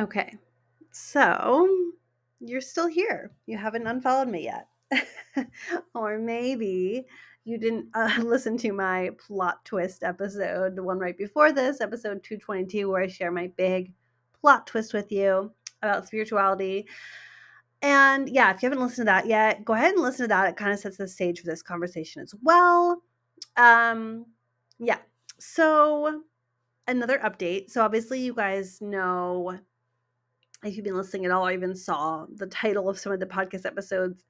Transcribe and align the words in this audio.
Okay. 0.00 0.34
So 0.92 1.68
you're 2.40 2.62
still 2.62 2.86
here. 2.86 3.32
You 3.46 3.58
haven't 3.58 3.86
unfollowed 3.86 4.28
me 4.28 4.44
yet. 4.44 4.66
or 5.94 6.18
maybe 6.18 7.06
you 7.44 7.58
didn't 7.58 7.88
uh, 7.94 8.10
listen 8.22 8.56
to 8.58 8.72
my 8.72 9.10
plot 9.26 9.62
twist 9.66 10.02
episode, 10.02 10.74
the 10.74 10.82
one 10.82 10.98
right 10.98 11.18
before 11.18 11.52
this, 11.52 11.82
episode 11.82 12.24
222, 12.24 12.88
where 12.88 13.02
I 13.02 13.08
share 13.08 13.30
my 13.30 13.52
big 13.58 13.92
plot 14.40 14.66
twist 14.66 14.94
with 14.94 15.12
you 15.12 15.52
about 15.82 16.06
spirituality. 16.06 16.88
And 17.82 18.26
yeah, 18.28 18.54
if 18.54 18.62
you 18.62 18.70
haven't 18.70 18.82
listened 18.82 19.06
to 19.06 19.12
that 19.12 19.26
yet, 19.26 19.66
go 19.66 19.74
ahead 19.74 19.92
and 19.92 20.02
listen 20.02 20.24
to 20.24 20.28
that. 20.28 20.48
It 20.48 20.56
kind 20.56 20.72
of 20.72 20.78
sets 20.78 20.96
the 20.96 21.08
stage 21.08 21.40
for 21.40 21.46
this 21.46 21.62
conversation 21.62 22.22
as 22.22 22.34
well. 22.42 23.02
Um, 23.58 24.24
yeah. 24.78 24.98
So 25.38 26.22
another 26.86 27.18
update. 27.18 27.70
So 27.70 27.82
obviously 27.82 28.20
you 28.20 28.34
guys 28.34 28.80
know 28.80 29.58
if 30.64 30.76
you've 30.76 30.84
been 30.84 30.96
listening 30.96 31.24
at 31.24 31.30
all 31.30 31.46
or 31.46 31.52
even 31.52 31.74
saw 31.74 32.26
the 32.36 32.46
title 32.46 32.88
of 32.88 32.98
some 32.98 33.12
of 33.12 33.20
the 33.20 33.26
podcast 33.26 33.66
episodes, 33.66 34.24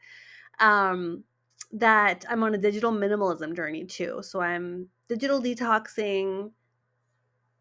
um, 0.59 1.25
that 1.73 2.25
I'm 2.29 2.43
on 2.43 2.55
a 2.55 2.59
digital 2.59 2.93
minimalism 2.93 3.55
journey 3.55 3.84
too. 3.84 4.20
So 4.23 4.41
I'm 4.41 4.89
digital 5.09 5.41
detoxing 5.41 6.51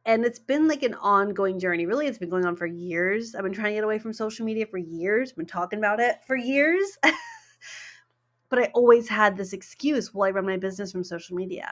and 0.06 0.26
it's 0.26 0.40
been 0.40 0.68
like 0.68 0.84
an 0.84 0.96
ongoing 0.96 1.60
journey. 1.60 1.86
Really, 1.86 2.08
it's 2.08 2.18
been 2.18 2.30
going 2.30 2.46
on 2.46 2.56
for 2.56 2.66
years. 2.66 3.36
I've 3.36 3.44
been 3.44 3.54
trying 3.54 3.72
to 3.72 3.76
get 3.76 3.84
away 3.84 4.00
from 4.00 4.14
social 4.14 4.46
media 4.46 4.66
for 4.66 4.78
years, 4.78 5.34
been 5.34 5.46
talking 5.46 5.80
about 5.80 6.00
it 6.00 6.16
for 6.26 6.36
years. 6.36 6.98
but 8.50 8.60
I 8.60 8.72
always 8.74 9.08
had 9.08 9.38
this 9.38 9.54
excuse 9.54 10.14
while 10.14 10.28
I 10.28 10.32
run 10.32 10.46
my 10.46 10.58
business 10.58 10.92
from 10.92 11.04
social 11.04 11.36
media. 11.36 11.72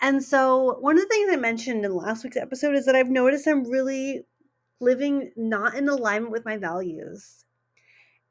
And 0.00 0.22
so, 0.22 0.78
one 0.80 0.96
of 0.96 1.02
the 1.02 1.08
things 1.08 1.30
I 1.32 1.36
mentioned 1.36 1.84
in 1.84 1.94
last 1.94 2.24
week's 2.24 2.36
episode 2.36 2.74
is 2.74 2.86
that 2.86 2.96
I've 2.96 3.10
noticed 3.10 3.46
I'm 3.46 3.68
really 3.70 4.24
living 4.82 5.30
not 5.36 5.74
in 5.74 5.88
alignment 5.88 6.32
with 6.32 6.44
my 6.44 6.58
values. 6.58 7.44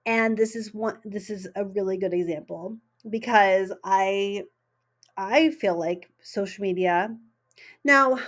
And 0.06 0.38
this 0.38 0.56
is 0.56 0.74
one 0.74 1.00
this 1.06 1.30
is 1.30 1.48
a 1.56 1.66
really 1.66 1.98
good 1.98 2.14
example 2.14 2.78
because 3.10 3.72
I 3.84 4.44
I 5.18 5.52
feel 5.52 5.78
like 5.78 6.10
social 6.22 6.62
media 6.64 7.16
now 7.84 8.20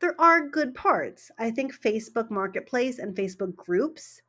there 0.00 0.18
are 0.20 0.48
good 0.48 0.74
parts. 0.74 1.30
I 1.38 1.50
think 1.50 1.78
Facebook 1.78 2.30
Marketplace 2.30 2.98
and 2.98 3.14
Facebook 3.14 3.54
groups 3.54 4.22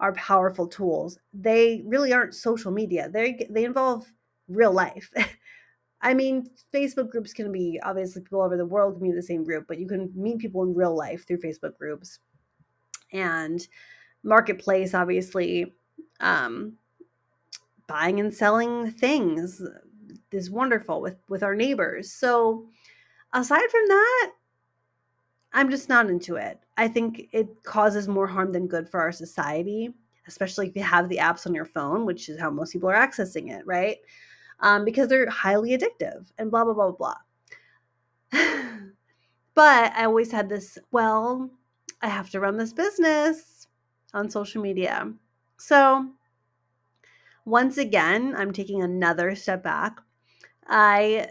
are 0.00 0.12
powerful 0.14 0.66
tools. 0.66 1.18
They 1.32 1.82
really 1.86 2.12
aren't 2.12 2.34
social 2.34 2.72
media. 2.72 3.08
They 3.08 3.46
they 3.50 3.64
involve 3.64 4.06
real 4.48 4.72
life. 4.72 5.10
I 6.02 6.14
mean, 6.14 6.50
Facebook 6.74 7.10
groups 7.10 7.32
can 7.32 7.52
be 7.52 7.78
obviously 7.82 8.22
people 8.22 8.40
all 8.40 8.46
over 8.46 8.56
the 8.56 8.66
world 8.66 8.94
can 8.94 9.04
be 9.04 9.10
in 9.10 9.16
the 9.16 9.22
same 9.22 9.44
group, 9.44 9.66
but 9.68 9.78
you 9.78 9.86
can 9.86 10.12
meet 10.16 10.38
people 10.38 10.64
in 10.64 10.74
real 10.74 10.96
life 10.96 11.26
through 11.26 11.40
Facebook 11.40 11.78
groups. 11.78 12.18
And 13.12 13.66
marketplace, 14.22 14.94
obviously, 14.94 15.74
um, 16.20 16.74
buying 17.86 18.20
and 18.20 18.32
selling 18.32 18.90
things 18.90 19.62
is 20.30 20.50
wonderful 20.50 21.00
with 21.00 21.16
with 21.28 21.42
our 21.42 21.54
neighbors. 21.54 22.12
So, 22.12 22.66
aside 23.32 23.70
from 23.70 23.88
that, 23.88 24.32
I'm 25.52 25.70
just 25.70 25.88
not 25.88 26.08
into 26.08 26.36
it. 26.36 26.58
I 26.76 26.88
think 26.88 27.28
it 27.32 27.62
causes 27.64 28.08
more 28.08 28.26
harm 28.26 28.52
than 28.52 28.66
good 28.66 28.88
for 28.88 29.00
our 29.00 29.12
society, 29.12 29.92
especially 30.26 30.68
if 30.68 30.76
you 30.76 30.82
have 30.82 31.08
the 31.08 31.18
apps 31.18 31.46
on 31.46 31.54
your 31.54 31.66
phone, 31.66 32.06
which 32.06 32.28
is 32.28 32.40
how 32.40 32.50
most 32.50 32.72
people 32.72 32.88
are 32.88 32.94
accessing 32.94 33.52
it, 33.52 33.66
right? 33.66 33.98
Um, 34.60 34.84
because 34.84 35.08
they're 35.08 35.28
highly 35.28 35.76
addictive 35.76 36.30
and 36.38 36.50
blah, 36.50 36.64
blah, 36.64 36.74
blah, 36.74 36.92
blah. 36.92 37.16
but 39.54 39.92
I 39.92 40.04
always 40.04 40.32
had 40.32 40.48
this, 40.48 40.78
well, 40.92 41.50
I 42.02 42.08
have 42.08 42.30
to 42.30 42.40
run 42.40 42.56
this 42.56 42.72
business 42.72 43.68
on 44.12 44.28
social 44.28 44.60
media. 44.60 45.12
So, 45.58 46.10
once 47.44 47.78
again, 47.78 48.34
I'm 48.36 48.52
taking 48.52 48.82
another 48.82 49.34
step 49.34 49.62
back. 49.62 50.00
I 50.66 51.28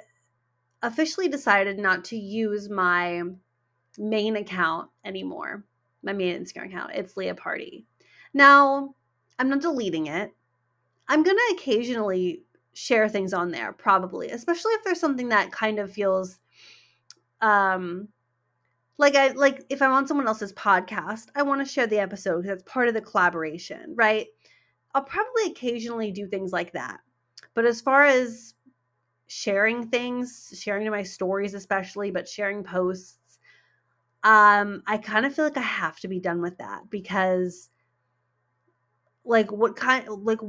officially 0.81 1.27
decided 1.27 1.77
not 1.77 2.05
to 2.05 2.17
use 2.17 2.69
my 2.69 3.23
main 3.97 4.37
account 4.37 4.89
anymore. 5.05 5.63
My 6.03 6.13
main 6.13 6.41
Instagram 6.41 6.67
account. 6.67 6.91
It's 6.95 7.17
Leah 7.17 7.35
Party. 7.35 7.85
Now, 8.33 8.95
I'm 9.37 9.49
not 9.49 9.61
deleting 9.61 10.07
it. 10.07 10.31
I'm 11.07 11.23
going 11.23 11.37
to 11.37 11.55
occasionally 11.55 12.43
share 12.73 13.09
things 13.09 13.33
on 13.33 13.51
there, 13.51 13.73
probably, 13.73 14.29
especially 14.29 14.71
if 14.73 14.83
there's 14.83 14.99
something 14.99 15.29
that 15.29 15.51
kind 15.51 15.79
of 15.79 15.91
feels 15.91 16.39
um 17.41 18.07
like 19.01 19.15
I 19.15 19.29
like 19.29 19.65
if 19.69 19.81
I'm 19.81 19.91
on 19.91 20.07
someone 20.07 20.27
else's 20.27 20.53
podcast, 20.53 21.27
I 21.35 21.41
want 21.41 21.59
to 21.59 21.71
share 21.71 21.87
the 21.87 21.99
episode 21.99 22.43
because 22.43 22.61
it's 22.61 22.71
part 22.71 22.87
of 22.87 22.93
the 22.93 23.01
collaboration, 23.01 23.93
right? 23.95 24.27
I'll 24.93 25.03
probably 25.03 25.47
occasionally 25.47 26.11
do 26.11 26.27
things 26.27 26.53
like 26.53 26.73
that. 26.73 26.99
But 27.55 27.65
as 27.65 27.81
far 27.81 28.05
as 28.05 28.53
sharing 29.27 29.87
things, 29.87 30.53
sharing 30.55 30.89
my 30.91 31.03
stories 31.03 31.55
especially, 31.55 32.11
but 32.11 32.29
sharing 32.29 32.63
posts 32.63 33.17
um 34.23 34.83
i 34.85 34.97
kind 34.97 35.25
of 35.25 35.33
feel 35.33 35.45
like 35.45 35.57
i 35.57 35.61
have 35.61 35.99
to 35.99 36.07
be 36.07 36.19
done 36.19 36.41
with 36.41 36.57
that 36.59 36.87
because 36.91 37.69
like 39.25 39.51
what 39.51 39.75
kind 39.75 40.07
like 40.07 40.39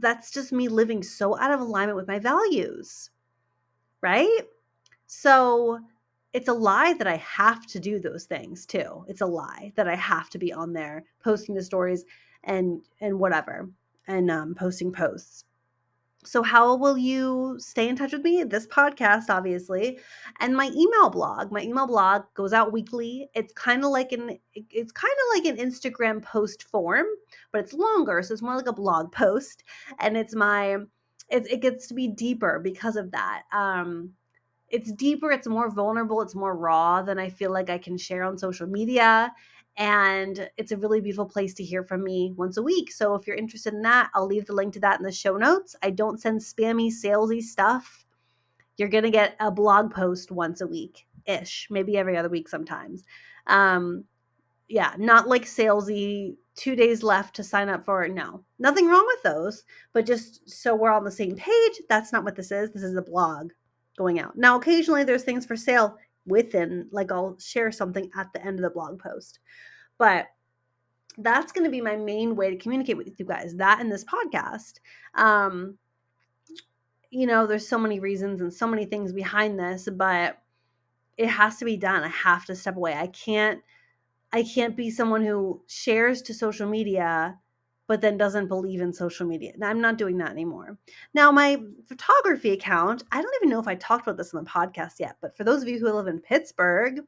that's 0.00 0.30
just 0.30 0.52
me 0.52 0.68
living 0.68 1.02
so 1.02 1.38
out 1.38 1.50
of 1.50 1.60
alignment 1.60 1.96
with 1.96 2.06
my 2.06 2.18
values 2.18 3.10
right 4.02 4.42
so 5.06 5.78
it's 6.32 6.48
a 6.48 6.52
lie 6.52 6.94
that 6.94 7.06
i 7.06 7.16
have 7.16 7.66
to 7.66 7.78
do 7.78 7.98
those 7.98 8.24
things 8.24 8.66
too 8.66 9.04
it's 9.08 9.20
a 9.20 9.26
lie 9.26 9.72
that 9.76 9.88
i 9.88 9.94
have 9.94 10.28
to 10.30 10.38
be 10.38 10.52
on 10.52 10.72
there 10.72 11.04
posting 11.22 11.54
the 11.54 11.62
stories 11.62 12.04
and 12.44 12.82
and 13.00 13.18
whatever 13.18 13.68
and 14.06 14.30
um 14.30 14.54
posting 14.54 14.92
posts 14.92 15.44
so, 16.24 16.42
how 16.42 16.74
will 16.74 16.98
you 16.98 17.56
stay 17.58 17.88
in 17.88 17.94
touch 17.94 18.12
with 18.12 18.22
me? 18.22 18.42
This 18.42 18.66
podcast, 18.66 19.30
obviously, 19.30 20.00
and 20.40 20.56
my 20.56 20.66
email 20.74 21.10
blog. 21.10 21.52
My 21.52 21.62
email 21.62 21.86
blog 21.86 22.24
goes 22.34 22.52
out 22.52 22.72
weekly. 22.72 23.30
It's 23.34 23.52
kind 23.52 23.84
of 23.84 23.90
like 23.90 24.10
an 24.10 24.36
it's 24.54 24.92
kind 24.92 25.14
of 25.14 25.36
like 25.36 25.46
an 25.46 25.64
Instagram 25.64 26.22
post 26.22 26.64
form, 26.64 27.06
but 27.52 27.60
it's 27.60 27.72
longer, 27.72 28.20
so 28.22 28.32
it's 28.32 28.42
more 28.42 28.56
like 28.56 28.66
a 28.66 28.72
blog 28.72 29.12
post. 29.12 29.62
And 30.00 30.16
it's 30.16 30.34
my 30.34 30.78
it, 31.30 31.50
it 31.50 31.62
gets 31.62 31.86
to 31.88 31.94
be 31.94 32.08
deeper 32.08 32.60
because 32.62 32.96
of 32.96 33.12
that. 33.12 33.42
Um, 33.52 34.14
it's 34.70 34.92
deeper. 34.92 35.30
It's 35.30 35.46
more 35.46 35.70
vulnerable. 35.70 36.20
It's 36.22 36.34
more 36.34 36.56
raw 36.56 37.02
than 37.02 37.18
I 37.18 37.30
feel 37.30 37.52
like 37.52 37.70
I 37.70 37.78
can 37.78 37.96
share 37.96 38.24
on 38.24 38.38
social 38.38 38.66
media. 38.66 39.32
And 39.76 40.50
it's 40.56 40.72
a 40.72 40.76
really 40.76 41.00
beautiful 41.00 41.26
place 41.26 41.54
to 41.54 41.64
hear 41.64 41.84
from 41.84 42.02
me 42.02 42.34
once 42.36 42.56
a 42.56 42.62
week. 42.62 42.90
So 42.90 43.14
if 43.14 43.26
you're 43.26 43.36
interested 43.36 43.74
in 43.74 43.82
that, 43.82 44.10
I'll 44.14 44.26
leave 44.26 44.46
the 44.46 44.52
link 44.52 44.74
to 44.74 44.80
that 44.80 44.98
in 44.98 45.04
the 45.04 45.12
show 45.12 45.36
notes. 45.36 45.76
I 45.82 45.90
don't 45.90 46.20
send 46.20 46.40
spammy, 46.40 46.90
salesy 46.92 47.40
stuff. 47.40 48.04
You're 48.76 48.88
going 48.88 49.04
to 49.04 49.10
get 49.10 49.36
a 49.40 49.50
blog 49.50 49.92
post 49.92 50.30
once 50.32 50.60
a 50.60 50.66
week 50.66 51.06
ish, 51.26 51.68
maybe 51.70 51.96
every 51.96 52.16
other 52.16 52.28
week 52.28 52.48
sometimes. 52.48 53.04
Um, 53.46 54.04
yeah, 54.68 54.94
not 54.98 55.28
like 55.28 55.44
salesy, 55.44 56.36
two 56.56 56.74
days 56.74 57.02
left 57.02 57.36
to 57.36 57.44
sign 57.44 57.68
up 57.68 57.84
for. 57.84 58.06
No, 58.08 58.44
nothing 58.58 58.88
wrong 58.88 59.06
with 59.06 59.22
those, 59.22 59.64
but 59.92 60.06
just 60.06 60.48
so 60.48 60.74
we're 60.74 60.90
on 60.90 61.04
the 61.04 61.10
same 61.10 61.36
page, 61.36 61.80
that's 61.88 62.12
not 62.12 62.24
what 62.24 62.36
this 62.36 62.50
is. 62.50 62.70
This 62.70 62.82
is 62.82 62.96
a 62.96 63.02
blog 63.02 63.52
going 63.98 64.18
out. 64.20 64.38
Now, 64.38 64.56
occasionally 64.56 65.04
there's 65.04 65.24
things 65.24 65.44
for 65.44 65.56
sale 65.56 65.98
within, 66.24 66.88
like 66.90 67.12
I'll 67.12 67.36
share 67.38 67.70
something 67.70 68.10
at 68.16 68.32
the 68.32 68.42
end 68.44 68.58
of 68.58 68.62
the 68.62 68.70
blog 68.70 68.98
post. 68.98 69.40
But 69.98 70.28
that's 71.18 71.52
going 71.52 71.64
to 71.64 71.70
be 71.70 71.80
my 71.80 71.96
main 71.96 72.36
way 72.36 72.50
to 72.50 72.56
communicate 72.56 72.96
with 72.96 73.18
you 73.18 73.26
guys 73.26 73.56
that 73.56 73.80
in 73.80 73.90
this 73.90 74.04
podcast 74.04 74.74
um 75.14 75.76
you 77.10 77.26
know 77.26 77.46
there's 77.46 77.66
so 77.66 77.78
many 77.78 77.98
reasons 77.98 78.40
and 78.40 78.52
so 78.52 78.66
many 78.66 78.84
things 78.84 79.12
behind 79.12 79.58
this 79.58 79.88
but 79.96 80.38
it 81.16 81.26
has 81.26 81.56
to 81.56 81.64
be 81.64 81.76
done 81.76 82.04
i 82.04 82.08
have 82.08 82.44
to 82.44 82.54
step 82.54 82.76
away 82.76 82.94
i 82.94 83.08
can't 83.08 83.60
i 84.32 84.42
can't 84.42 84.76
be 84.76 84.90
someone 84.90 85.24
who 85.24 85.60
shares 85.66 86.22
to 86.22 86.32
social 86.32 86.68
media 86.68 87.36
but 87.88 88.02
then 88.02 88.16
doesn't 88.18 88.46
believe 88.46 88.82
in 88.82 88.92
social 88.92 89.26
media. 89.26 89.52
Now, 89.56 89.68
I'm 89.70 89.80
not 89.80 89.96
doing 89.96 90.18
that 90.18 90.30
anymore. 90.30 90.78
Now, 91.14 91.32
my 91.32 91.60
photography 91.86 92.50
account, 92.50 93.02
I 93.10 93.20
don't 93.20 93.34
even 93.36 93.48
know 93.48 93.58
if 93.58 93.66
I 93.66 93.74
talked 93.74 94.06
about 94.06 94.18
this 94.18 94.34
on 94.34 94.44
the 94.44 94.50
podcast 94.50 95.00
yet, 95.00 95.16
but 95.20 95.36
for 95.36 95.42
those 95.42 95.62
of 95.62 95.68
you 95.68 95.78
who 95.78 95.90
live 95.90 96.06
in 96.06 96.20
Pittsburgh, 96.20 97.00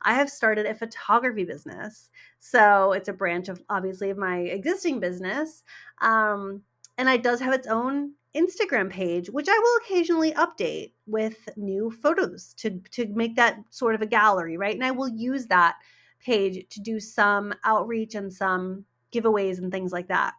I 0.00 0.14
have 0.14 0.30
started 0.30 0.66
a 0.66 0.74
photography 0.74 1.44
business. 1.44 2.10
So 2.40 2.92
it's 2.92 3.08
a 3.08 3.12
branch 3.12 3.50
of 3.50 3.62
obviously 3.68 4.08
of 4.08 4.16
my 4.16 4.38
existing 4.38 5.00
business. 5.00 5.62
Um, 6.00 6.62
and 6.96 7.08
it 7.08 7.22
does 7.22 7.40
have 7.40 7.52
its 7.52 7.66
own 7.66 8.12
Instagram 8.34 8.90
page, 8.90 9.28
which 9.28 9.48
I 9.50 9.58
will 9.58 9.76
occasionally 9.84 10.32
update 10.32 10.92
with 11.06 11.46
new 11.56 11.90
photos 11.90 12.54
to, 12.54 12.80
to 12.92 13.06
make 13.08 13.36
that 13.36 13.58
sort 13.68 13.94
of 13.94 14.00
a 14.00 14.06
gallery, 14.06 14.56
right? 14.56 14.74
And 14.74 14.84
I 14.84 14.90
will 14.92 15.08
use 15.08 15.46
that 15.48 15.76
page 16.24 16.66
to 16.70 16.80
do 16.80 16.98
some 17.00 17.52
outreach 17.64 18.14
and 18.14 18.32
some 18.32 18.86
giveaways 19.12 19.58
and 19.58 19.70
things 19.70 19.92
like 19.92 20.08
that. 20.08 20.34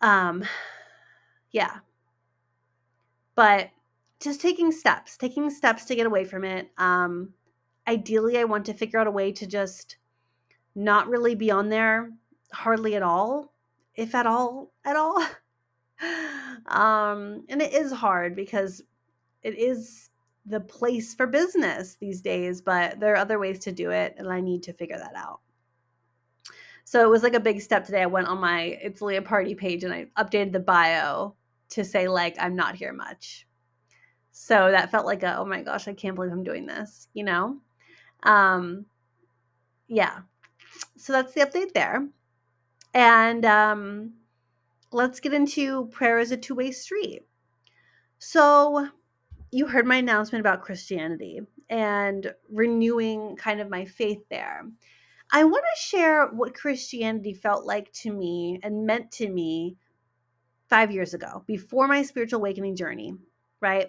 Um, 0.00 0.44
yeah. 1.50 1.78
But 3.34 3.70
just 4.20 4.40
taking 4.40 4.70
steps, 4.72 5.16
taking 5.16 5.50
steps 5.50 5.84
to 5.86 5.94
get 5.94 6.06
away 6.06 6.24
from 6.24 6.44
it. 6.44 6.70
Um, 6.78 7.32
ideally, 7.88 8.38
I 8.38 8.44
want 8.44 8.66
to 8.66 8.74
figure 8.74 8.98
out 8.98 9.06
a 9.06 9.10
way 9.10 9.32
to 9.32 9.46
just 9.46 9.96
not 10.74 11.08
really 11.08 11.34
be 11.34 11.50
on 11.50 11.68
there 11.68 12.10
hardly 12.52 12.94
at 12.94 13.02
all, 13.02 13.52
if 13.94 14.14
at 14.14 14.26
all, 14.26 14.72
at 14.84 14.96
all. 14.96 15.18
um, 16.66 17.44
and 17.48 17.60
it 17.60 17.72
is 17.72 17.92
hard 17.92 18.36
because 18.36 18.82
it 19.42 19.58
is 19.58 20.10
the 20.46 20.60
place 20.60 21.14
for 21.14 21.26
business 21.26 21.96
these 22.00 22.20
days, 22.20 22.60
but 22.60 22.98
there 23.00 23.12
are 23.12 23.18
other 23.18 23.38
ways 23.38 23.58
to 23.60 23.72
do 23.72 23.90
it, 23.90 24.14
and 24.18 24.28
I 24.28 24.40
need 24.40 24.62
to 24.64 24.72
figure 24.72 24.98
that 24.98 25.14
out. 25.16 25.40
So 26.92 27.02
it 27.02 27.08
was 27.08 27.22
like 27.22 27.32
a 27.32 27.40
big 27.40 27.62
step 27.62 27.86
today. 27.86 28.02
I 28.02 28.06
went 28.06 28.28
on 28.28 28.38
my 28.38 28.78
It's 28.82 29.00
Leah 29.00 29.22
Party 29.22 29.54
page 29.54 29.82
and 29.82 29.94
I 29.94 30.08
updated 30.18 30.52
the 30.52 30.60
bio 30.60 31.34
to 31.70 31.86
say, 31.86 32.06
like, 32.06 32.36
I'm 32.38 32.54
not 32.54 32.74
here 32.74 32.92
much. 32.92 33.46
So 34.32 34.70
that 34.70 34.90
felt 34.90 35.06
like 35.06 35.22
a, 35.22 35.38
oh 35.38 35.46
my 35.46 35.62
gosh, 35.62 35.88
I 35.88 35.94
can't 35.94 36.14
believe 36.14 36.32
I'm 36.32 36.44
doing 36.44 36.66
this, 36.66 37.08
you 37.14 37.24
know? 37.24 37.56
Um, 38.24 38.84
yeah. 39.88 40.18
So 40.98 41.14
that's 41.14 41.32
the 41.32 41.40
update 41.40 41.72
there. 41.72 42.06
And 42.92 43.46
um, 43.46 44.12
let's 44.90 45.18
get 45.18 45.32
into 45.32 45.86
prayer 45.86 46.18
as 46.18 46.30
a 46.30 46.36
two 46.36 46.54
way 46.54 46.72
street. 46.72 47.22
So, 48.18 48.86
you 49.50 49.66
heard 49.66 49.86
my 49.86 49.96
announcement 49.96 50.40
about 50.40 50.60
Christianity 50.60 51.40
and 51.70 52.34
renewing 52.50 53.36
kind 53.36 53.62
of 53.62 53.70
my 53.70 53.86
faith 53.86 54.20
there. 54.28 54.66
I 55.34 55.44
want 55.44 55.64
to 55.74 55.80
share 55.80 56.26
what 56.26 56.54
Christianity 56.54 57.32
felt 57.32 57.64
like 57.64 57.90
to 57.94 58.12
me 58.12 58.60
and 58.62 58.86
meant 58.86 59.10
to 59.12 59.28
me 59.28 59.78
five 60.68 60.92
years 60.92 61.14
ago, 61.14 61.42
before 61.46 61.88
my 61.88 62.02
spiritual 62.02 62.40
awakening 62.40 62.76
journey, 62.76 63.14
right? 63.60 63.88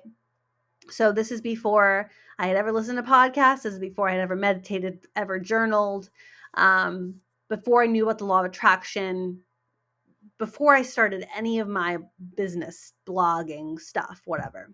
So, 0.90 1.12
this 1.12 1.31
is 1.31 1.42
before 1.42 2.10
I 2.40 2.48
had 2.48 2.57
ever 2.57 2.72
listened 2.72 2.98
to 2.98 3.04
podcasts. 3.04 3.63
This 3.63 3.74
is 3.74 3.80
before 3.80 4.10
I 4.10 4.13
had 4.13 4.22
ever 4.22 4.36
meditated, 4.36 5.06
ever 5.16 5.40
journaled, 5.40 6.10
um, 6.56 7.16
before 7.50 7.84
I 7.84 7.88
knew 7.88 8.04
about 8.04 8.18
the 8.18 8.25
law 8.25 8.40
of 8.40 8.45
attraction, 8.45 9.40
before 10.38 10.74
I 10.74 10.81
started 10.81 11.25
any 11.36 11.60
of 11.60 11.68
my 11.68 11.98
business 12.36 12.94
blogging 13.06 13.80
stuff, 13.80 14.22
whatever. 14.25 14.74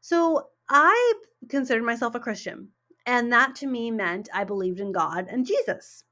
So 0.00 0.48
I 0.68 1.14
considered 1.48 1.84
myself 1.84 2.14
a 2.14 2.20
Christian. 2.20 2.68
And 3.06 3.32
that 3.32 3.54
to 3.56 3.66
me 3.66 3.90
meant 3.90 4.28
I 4.32 4.44
believed 4.44 4.80
in 4.80 4.92
God 4.92 5.26
and 5.28 5.46
Jesus. 5.46 6.04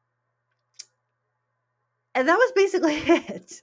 And 2.14 2.28
that 2.28 2.36
was 2.36 2.52
basically 2.54 2.96
it. 3.06 3.62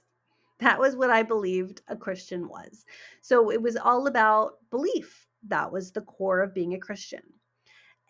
That 0.60 0.78
was 0.78 0.96
what 0.96 1.10
I 1.10 1.22
believed 1.22 1.82
a 1.88 1.96
Christian 1.96 2.48
was. 2.48 2.84
So 3.22 3.50
it 3.50 3.62
was 3.62 3.76
all 3.76 4.06
about 4.06 4.58
belief. 4.70 5.26
That 5.48 5.72
was 5.72 5.92
the 5.92 6.02
core 6.02 6.40
of 6.40 6.54
being 6.54 6.74
a 6.74 6.78
Christian. 6.78 7.22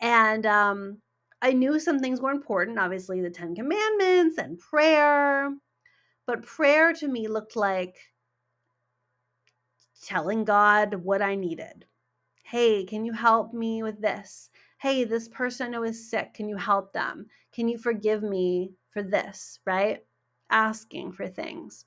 And 0.01 0.45
um, 0.45 0.97
I 1.41 1.53
knew 1.53 1.79
some 1.79 1.99
things 1.99 2.21
were 2.21 2.31
important, 2.31 2.79
obviously, 2.79 3.21
the 3.21 3.29
Ten 3.29 3.55
Commandments 3.55 4.37
and 4.37 4.59
prayer. 4.59 5.51
But 6.27 6.43
prayer 6.43 6.93
to 6.93 7.07
me 7.07 7.27
looked 7.27 7.55
like 7.55 7.97
telling 10.03 10.45
God 10.45 10.95
what 10.95 11.21
I 11.21 11.35
needed, 11.35 11.85
Hey, 12.43 12.85
can 12.85 13.05
you 13.05 13.13
help 13.13 13.53
me 13.53 13.83
with 13.83 14.01
this? 14.01 14.50
Hey, 14.81 15.03
this 15.03 15.27
person 15.27 15.67
I 15.67 15.69
know 15.69 15.83
is 15.83 16.09
sick. 16.09 16.33
Can 16.33 16.49
you 16.49 16.57
help 16.57 16.91
them? 16.91 17.27
Can 17.51 17.67
you 17.67 17.77
forgive 17.77 18.23
me 18.23 18.73
for 18.89 19.03
this? 19.03 19.59
Right? 19.63 19.99
Asking 20.49 21.11
for 21.11 21.27
things. 21.27 21.85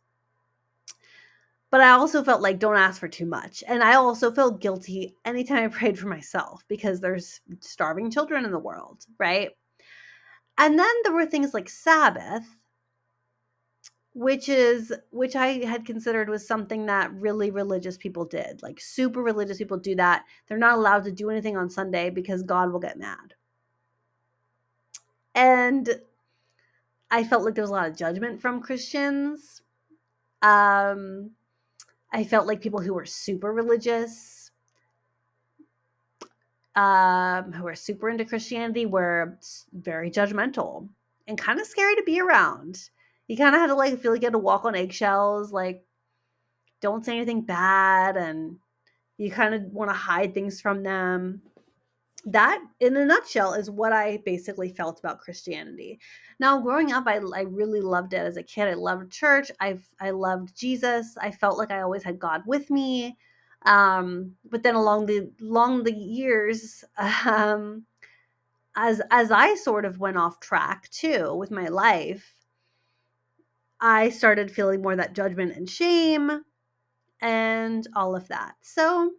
But 1.72 1.80
I 1.80 1.90
also 1.90 2.22
felt 2.22 2.40
like 2.40 2.60
don't 2.60 2.76
ask 2.76 3.00
for 3.00 3.08
too 3.08 3.26
much. 3.26 3.64
And 3.66 3.82
I 3.82 3.94
also 3.94 4.30
felt 4.30 4.60
guilty 4.60 5.16
anytime 5.24 5.64
I 5.64 5.66
prayed 5.76 5.98
for 5.98 6.06
myself 6.06 6.64
because 6.68 7.00
there's 7.00 7.40
starving 7.58 8.12
children 8.12 8.44
in 8.44 8.52
the 8.52 8.60
world, 8.60 9.04
right? 9.18 9.50
And 10.56 10.78
then 10.78 10.94
there 11.02 11.14
were 11.14 11.26
things 11.26 11.52
like 11.52 11.68
Sabbath 11.68 12.44
which 14.14 14.48
is 14.48 14.92
which 15.10 15.34
I 15.34 15.64
had 15.64 15.84
considered 15.84 16.28
was 16.28 16.46
something 16.46 16.86
that 16.86 17.12
really 17.12 17.50
religious 17.50 17.96
people 17.96 18.24
did. 18.24 18.62
Like 18.62 18.80
super 18.80 19.20
religious 19.20 19.58
people 19.58 19.76
do 19.76 19.96
that. 19.96 20.24
They're 20.48 20.56
not 20.56 20.78
allowed 20.78 21.04
to 21.04 21.12
do 21.12 21.30
anything 21.30 21.56
on 21.56 21.68
Sunday 21.68 22.10
because 22.10 22.42
God 22.44 22.72
will 22.72 22.80
get 22.80 22.98
mad. 22.98 23.34
And 25.34 26.00
I 27.10 27.24
felt 27.24 27.44
like 27.44 27.56
there 27.56 27.64
was 27.64 27.70
a 27.70 27.74
lot 27.74 27.88
of 27.88 27.96
judgment 27.96 28.40
from 28.40 28.62
Christians. 28.62 29.62
Um 30.42 31.32
I 32.12 32.22
felt 32.22 32.46
like 32.46 32.60
people 32.60 32.80
who 32.80 32.94
were 32.94 33.06
super 33.06 33.52
religious 33.52 34.52
um 36.76 37.52
who 37.52 37.64
were 37.64 37.74
super 37.74 38.08
into 38.08 38.24
Christianity 38.24 38.86
were 38.86 39.38
very 39.72 40.08
judgmental 40.08 40.88
and 41.26 41.36
kind 41.36 41.58
of 41.58 41.66
scary 41.66 41.96
to 41.96 42.02
be 42.04 42.20
around 42.20 42.90
you 43.28 43.36
kind 43.36 43.54
of 43.54 43.60
had 43.60 43.68
to 43.68 43.74
like 43.74 43.98
feel 44.00 44.12
like 44.12 44.22
you 44.22 44.26
had 44.26 44.32
to 44.32 44.38
walk 44.38 44.64
on 44.64 44.74
eggshells, 44.74 45.52
like 45.52 45.84
don't 46.80 47.04
say 47.04 47.16
anything 47.16 47.42
bad, 47.42 48.16
and 48.16 48.56
you 49.16 49.30
kind 49.30 49.54
of 49.54 49.62
want 49.64 49.90
to 49.90 49.96
hide 49.96 50.34
things 50.34 50.60
from 50.60 50.82
them. 50.82 51.40
That, 52.26 52.62
in 52.80 52.96
a 52.96 53.04
nutshell, 53.04 53.54
is 53.54 53.70
what 53.70 53.92
I 53.92 54.18
basically 54.24 54.70
felt 54.70 54.98
about 54.98 55.20
Christianity. 55.20 55.98
Now, 56.40 56.60
growing 56.60 56.92
up, 56.92 57.04
I, 57.06 57.20
I 57.34 57.42
really 57.42 57.80
loved 57.80 58.14
it 58.14 58.18
as 58.18 58.36
a 58.36 58.42
kid. 58.42 58.68
I 58.68 58.74
loved 58.74 59.10
church. 59.12 59.50
I 59.60 59.78
I 60.00 60.10
loved 60.10 60.56
Jesus. 60.56 61.16
I 61.20 61.30
felt 61.30 61.58
like 61.58 61.70
I 61.70 61.82
always 61.82 62.02
had 62.02 62.18
God 62.18 62.42
with 62.46 62.70
me. 62.70 63.16
Um, 63.66 64.32
but 64.50 64.62
then 64.62 64.74
along 64.74 65.06
the 65.06 65.30
along 65.40 65.84
the 65.84 65.94
years, 65.94 66.84
um, 67.26 67.84
as 68.76 69.00
as 69.10 69.30
I 69.30 69.54
sort 69.54 69.84
of 69.84 70.00
went 70.00 70.16
off 70.18 70.40
track 70.40 70.88
too 70.90 71.34
with 71.34 71.50
my 71.50 71.68
life, 71.68 72.33
I 73.86 74.08
started 74.08 74.50
feeling 74.50 74.80
more 74.80 74.96
that 74.96 75.12
judgment 75.12 75.54
and 75.54 75.68
shame 75.68 76.40
and 77.20 77.86
all 77.94 78.16
of 78.16 78.26
that. 78.28 78.54
So 78.62 79.10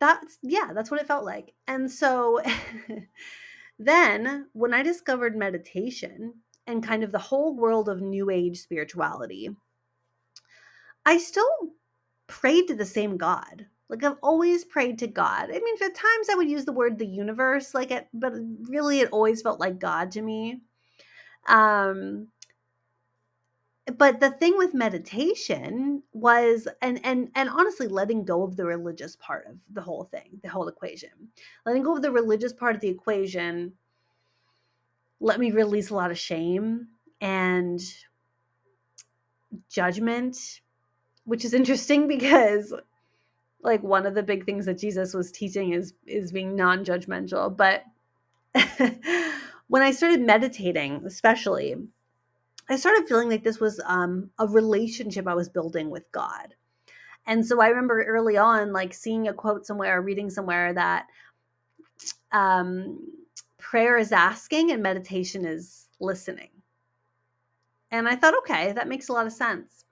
that's, 0.00 0.38
yeah, 0.42 0.70
that's 0.74 0.90
what 0.90 1.02
it 1.02 1.06
felt 1.06 1.26
like. 1.26 1.52
And 1.68 1.90
so 1.90 2.40
then 3.78 4.46
when 4.54 4.72
I 4.72 4.82
discovered 4.82 5.36
meditation 5.36 6.32
and 6.66 6.82
kind 6.82 7.04
of 7.04 7.12
the 7.12 7.18
whole 7.18 7.54
world 7.54 7.90
of 7.90 8.00
new 8.00 8.30
age 8.30 8.58
spirituality, 8.58 9.50
I 11.04 11.18
still 11.18 11.50
prayed 12.28 12.68
to 12.68 12.74
the 12.74 12.86
same 12.86 13.18
God. 13.18 13.66
Like 13.90 14.02
I've 14.02 14.16
always 14.22 14.64
prayed 14.64 14.98
to 15.00 15.08
God. 15.08 15.50
I 15.50 15.60
mean, 15.60 15.76
at 15.84 15.94
times 15.94 16.28
I 16.32 16.36
would 16.36 16.48
use 16.48 16.64
the 16.64 16.72
word 16.72 16.98
the 16.98 17.06
universe, 17.06 17.74
like 17.74 17.90
it, 17.90 18.08
but 18.14 18.32
really 18.70 19.00
it 19.00 19.10
always 19.12 19.42
felt 19.42 19.60
like 19.60 19.78
God 19.78 20.12
to 20.12 20.22
me. 20.22 20.62
Um, 21.46 22.28
but 23.98 24.20
the 24.20 24.30
thing 24.30 24.56
with 24.56 24.74
meditation 24.74 26.02
was 26.12 26.66
and 26.82 27.00
and 27.04 27.30
and 27.34 27.48
honestly 27.48 27.86
letting 27.86 28.24
go 28.24 28.42
of 28.42 28.56
the 28.56 28.64
religious 28.66 29.16
part 29.16 29.46
of 29.46 29.56
the 29.72 29.80
whole 29.80 30.04
thing 30.04 30.40
the 30.42 30.48
whole 30.48 30.68
equation. 30.68 31.10
Letting 31.64 31.82
go 31.84 31.96
of 31.96 32.02
the 32.02 32.10
religious 32.10 32.52
part 32.52 32.74
of 32.74 32.80
the 32.80 32.88
equation 32.88 33.72
let 35.20 35.40
me 35.40 35.50
release 35.50 35.90
a 35.90 35.94
lot 35.94 36.10
of 36.10 36.18
shame 36.18 36.88
and 37.20 37.80
judgment 39.68 40.60
which 41.24 41.44
is 41.44 41.54
interesting 41.54 42.08
because 42.08 42.74
like 43.62 43.82
one 43.82 44.06
of 44.06 44.14
the 44.14 44.22
big 44.22 44.44
things 44.44 44.66
that 44.66 44.78
Jesus 44.78 45.14
was 45.14 45.30
teaching 45.30 45.72
is 45.72 45.94
is 46.06 46.32
being 46.32 46.56
non-judgmental 46.56 47.56
but 47.56 47.84
when 49.68 49.82
I 49.82 49.92
started 49.92 50.20
meditating 50.20 51.02
especially 51.06 51.76
I 52.68 52.76
started 52.76 53.06
feeling 53.06 53.28
like 53.28 53.44
this 53.44 53.60
was 53.60 53.80
um, 53.84 54.30
a 54.38 54.46
relationship 54.46 55.26
I 55.28 55.34
was 55.34 55.48
building 55.48 55.90
with 55.90 56.10
God. 56.12 56.54
And 57.26 57.44
so 57.44 57.60
I 57.60 57.68
remember 57.68 58.04
early 58.04 58.36
on, 58.36 58.72
like 58.72 58.94
seeing 58.94 59.28
a 59.28 59.32
quote 59.32 59.66
somewhere, 59.66 59.98
or 59.98 60.02
reading 60.02 60.30
somewhere 60.30 60.72
that 60.72 61.06
um, 62.32 62.98
prayer 63.58 63.98
is 63.98 64.12
asking 64.12 64.70
and 64.70 64.82
meditation 64.82 65.44
is 65.44 65.88
listening. 66.00 66.50
And 67.90 68.08
I 68.08 68.16
thought, 68.16 68.36
okay, 68.38 68.72
that 68.72 68.88
makes 68.88 69.08
a 69.08 69.12
lot 69.12 69.26
of 69.26 69.32
sense. 69.32 69.84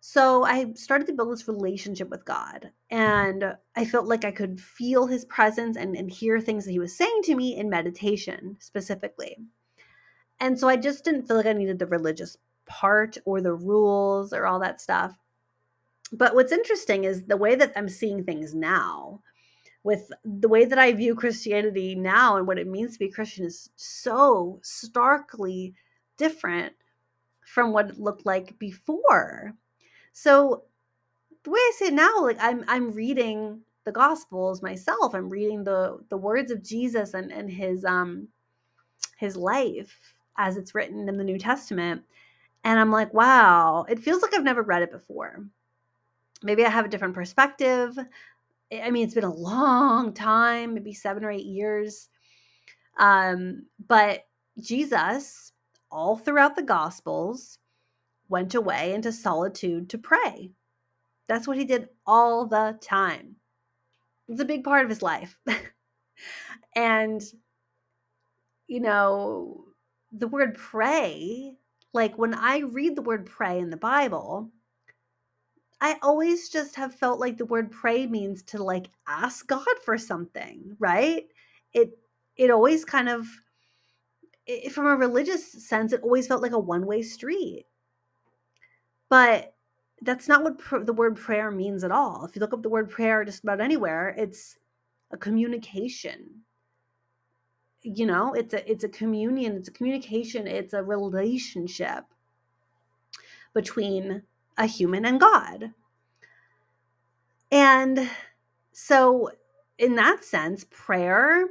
So 0.00 0.44
I 0.44 0.72
started 0.74 1.06
to 1.08 1.14
build 1.14 1.32
this 1.32 1.48
relationship 1.48 2.10
with 2.10 2.24
God. 2.24 2.70
And 2.90 3.56
I 3.74 3.84
felt 3.84 4.06
like 4.06 4.24
I 4.24 4.30
could 4.30 4.60
feel 4.60 5.06
his 5.06 5.24
presence 5.24 5.76
and, 5.76 5.96
and 5.96 6.10
hear 6.10 6.40
things 6.40 6.64
that 6.64 6.70
he 6.70 6.78
was 6.78 6.96
saying 6.96 7.22
to 7.24 7.34
me 7.34 7.56
in 7.56 7.68
meditation 7.68 8.56
specifically. 8.60 9.36
And 10.40 10.58
so 10.58 10.68
I 10.68 10.76
just 10.76 11.04
didn't 11.04 11.26
feel 11.26 11.36
like 11.36 11.46
I 11.46 11.52
needed 11.52 11.78
the 11.78 11.86
religious 11.86 12.36
part 12.66 13.16
or 13.24 13.40
the 13.40 13.54
rules 13.54 14.32
or 14.32 14.46
all 14.46 14.60
that 14.60 14.80
stuff. 14.80 15.16
But 16.12 16.34
what's 16.34 16.52
interesting 16.52 17.04
is 17.04 17.24
the 17.24 17.36
way 17.36 17.54
that 17.54 17.72
I'm 17.76 17.88
seeing 17.88 18.24
things 18.24 18.54
now, 18.54 19.22
with 19.82 20.10
the 20.24 20.48
way 20.48 20.64
that 20.64 20.78
I 20.78 20.92
view 20.92 21.14
Christianity 21.14 21.94
now 21.94 22.36
and 22.36 22.46
what 22.46 22.58
it 22.58 22.68
means 22.68 22.92
to 22.94 22.98
be 22.98 23.08
Christian 23.10 23.46
is 23.46 23.70
so 23.76 24.60
starkly 24.62 25.74
different 26.16 26.74
from 27.44 27.72
what 27.72 27.90
it 27.90 27.98
looked 27.98 28.26
like 28.26 28.58
before. 28.58 29.54
So 30.12 30.64
the 31.44 31.50
way 31.50 31.58
I 31.58 31.72
say 31.78 31.86
it 31.86 31.94
now, 31.94 32.22
like 32.22 32.38
I'm 32.40 32.64
I'm 32.68 32.92
reading 32.92 33.62
the 33.84 33.92
gospels 33.92 34.62
myself. 34.62 35.14
I'm 35.14 35.30
reading 35.30 35.64
the 35.64 35.98
the 36.08 36.16
words 36.16 36.50
of 36.50 36.62
Jesus 36.62 37.14
and 37.14 37.32
and 37.32 37.50
his 37.50 37.84
um 37.84 38.28
his 39.18 39.36
life 39.36 40.15
as 40.38 40.56
it's 40.56 40.74
written 40.74 41.08
in 41.08 41.16
the 41.16 41.24
New 41.24 41.38
Testament. 41.38 42.02
And 42.64 42.80
I'm 42.80 42.90
like, 42.90 43.14
wow, 43.14 43.84
it 43.88 44.00
feels 44.00 44.22
like 44.22 44.34
I've 44.34 44.42
never 44.42 44.62
read 44.62 44.82
it 44.82 44.90
before. 44.90 45.44
Maybe 46.42 46.64
I 46.64 46.70
have 46.70 46.84
a 46.84 46.88
different 46.88 47.14
perspective. 47.14 47.96
I 48.72 48.90
mean, 48.90 49.04
it's 49.04 49.14
been 49.14 49.24
a 49.24 49.32
long 49.32 50.12
time, 50.12 50.74
maybe 50.74 50.92
seven 50.92 51.24
or 51.24 51.30
eight 51.30 51.46
years. 51.46 52.08
Um, 52.98 53.66
but 53.86 54.26
Jesus, 54.60 55.52
all 55.90 56.16
throughout 56.16 56.56
the 56.56 56.62
Gospels, 56.62 57.58
went 58.28 58.54
away 58.54 58.92
into 58.94 59.12
solitude 59.12 59.88
to 59.90 59.98
pray. 59.98 60.50
That's 61.28 61.46
what 61.46 61.58
he 61.58 61.64
did 61.64 61.88
all 62.06 62.46
the 62.46 62.78
time. 62.80 63.36
It's 64.28 64.40
a 64.40 64.44
big 64.44 64.64
part 64.64 64.84
of 64.84 64.90
his 64.90 65.02
life. 65.02 65.38
and, 66.76 67.22
you 68.66 68.80
know, 68.80 69.65
the 70.12 70.28
word 70.28 70.54
pray, 70.56 71.54
like 71.92 72.18
when 72.18 72.34
I 72.34 72.58
read 72.60 72.96
the 72.96 73.02
word 73.02 73.26
pray 73.26 73.58
in 73.58 73.70
the 73.70 73.76
Bible, 73.76 74.50
I 75.80 75.98
always 76.02 76.48
just 76.48 76.76
have 76.76 76.94
felt 76.94 77.20
like 77.20 77.36
the 77.38 77.46
word 77.46 77.70
pray 77.70 78.06
means 78.06 78.42
to 78.44 78.62
like 78.62 78.88
ask 79.06 79.46
God 79.46 79.66
for 79.84 79.98
something, 79.98 80.76
right? 80.78 81.26
It 81.74 81.98
it 82.36 82.50
always 82.50 82.84
kind 82.84 83.08
of 83.08 83.26
it, 84.46 84.72
from 84.72 84.86
a 84.86 84.96
religious 84.96 85.52
sense 85.68 85.92
it 85.92 86.02
always 86.02 86.26
felt 86.26 86.42
like 86.42 86.52
a 86.52 86.58
one-way 86.58 87.02
street. 87.02 87.66
But 89.08 89.54
that's 90.02 90.28
not 90.28 90.44
what 90.44 90.58
pr- 90.58 90.78
the 90.80 90.92
word 90.92 91.16
prayer 91.16 91.50
means 91.50 91.84
at 91.84 91.92
all. 91.92 92.24
If 92.26 92.36
you 92.36 92.40
look 92.40 92.52
up 92.52 92.62
the 92.62 92.68
word 92.70 92.90
prayer 92.90 93.24
just 93.24 93.42
about 93.44 93.60
anywhere, 93.60 94.14
it's 94.18 94.58
a 95.12 95.16
communication. 95.18 96.42
You 97.88 98.06
know, 98.06 98.34
it's 98.34 98.52
a 98.52 98.68
it's 98.68 98.82
a 98.82 98.88
communion, 98.88 99.56
it's 99.56 99.68
a 99.68 99.72
communication, 99.72 100.48
it's 100.48 100.74
a 100.74 100.82
relationship 100.82 102.04
between 103.54 104.22
a 104.58 104.66
human 104.66 105.06
and 105.06 105.20
God. 105.20 105.72
And 107.52 108.10
so 108.72 109.30
in 109.78 109.94
that 109.96 110.24
sense, 110.24 110.64
prayer 110.68 111.46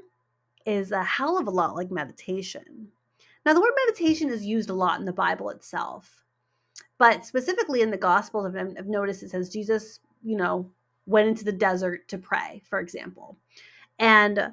is 0.66 0.92
a 0.92 1.04
hell 1.04 1.38
of 1.38 1.48
a 1.48 1.52
lot 1.52 1.76
like 1.76 1.90
meditation. 1.90 2.90
Now, 3.46 3.54
the 3.54 3.62
word 3.62 3.74
meditation 3.86 4.30
is 4.30 4.46
used 4.46 4.70
a 4.70 4.74
lot 4.74 5.00
in 5.00 5.06
the 5.06 5.14
Bible 5.14 5.50
itself. 5.52 6.26
But 6.98 7.26
specifically 7.26 7.82
in 7.82 7.92
the 7.92 7.98
Gospels, 7.98 8.46
I've, 8.46 8.76
I've 8.78 8.88
noticed 8.88 9.24
it 9.24 9.30
says 9.30 9.50
Jesus, 9.50 10.00
you 10.22 10.36
know, 10.36 10.70
went 11.06 11.28
into 11.28 11.46
the 11.46 11.52
desert 11.52 12.08
to 12.10 12.18
pray, 12.18 12.62
for 12.68 12.80
example. 12.80 13.38
And 14.00 14.52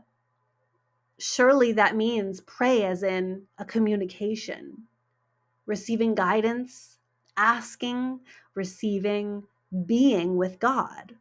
surely 1.23 1.73
that 1.73 1.97
means 1.97 2.41
pray 2.41 2.85
as 2.85 3.03
in 3.03 3.43
a 3.59 3.65
communication, 3.65 4.85
receiving 5.67 6.15
guidance, 6.15 6.99
asking, 7.37 8.21
receiving, 8.55 9.45
being 9.87 10.37
with 10.37 10.59
God. 10.59 11.17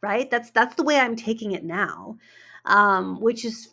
Right? 0.00 0.30
That's 0.30 0.50
that's 0.50 0.76
the 0.76 0.84
way 0.84 0.98
I'm 0.98 1.16
taking 1.16 1.52
it 1.52 1.64
now. 1.64 2.18
Um, 2.64 3.20
which 3.20 3.44
is 3.44 3.68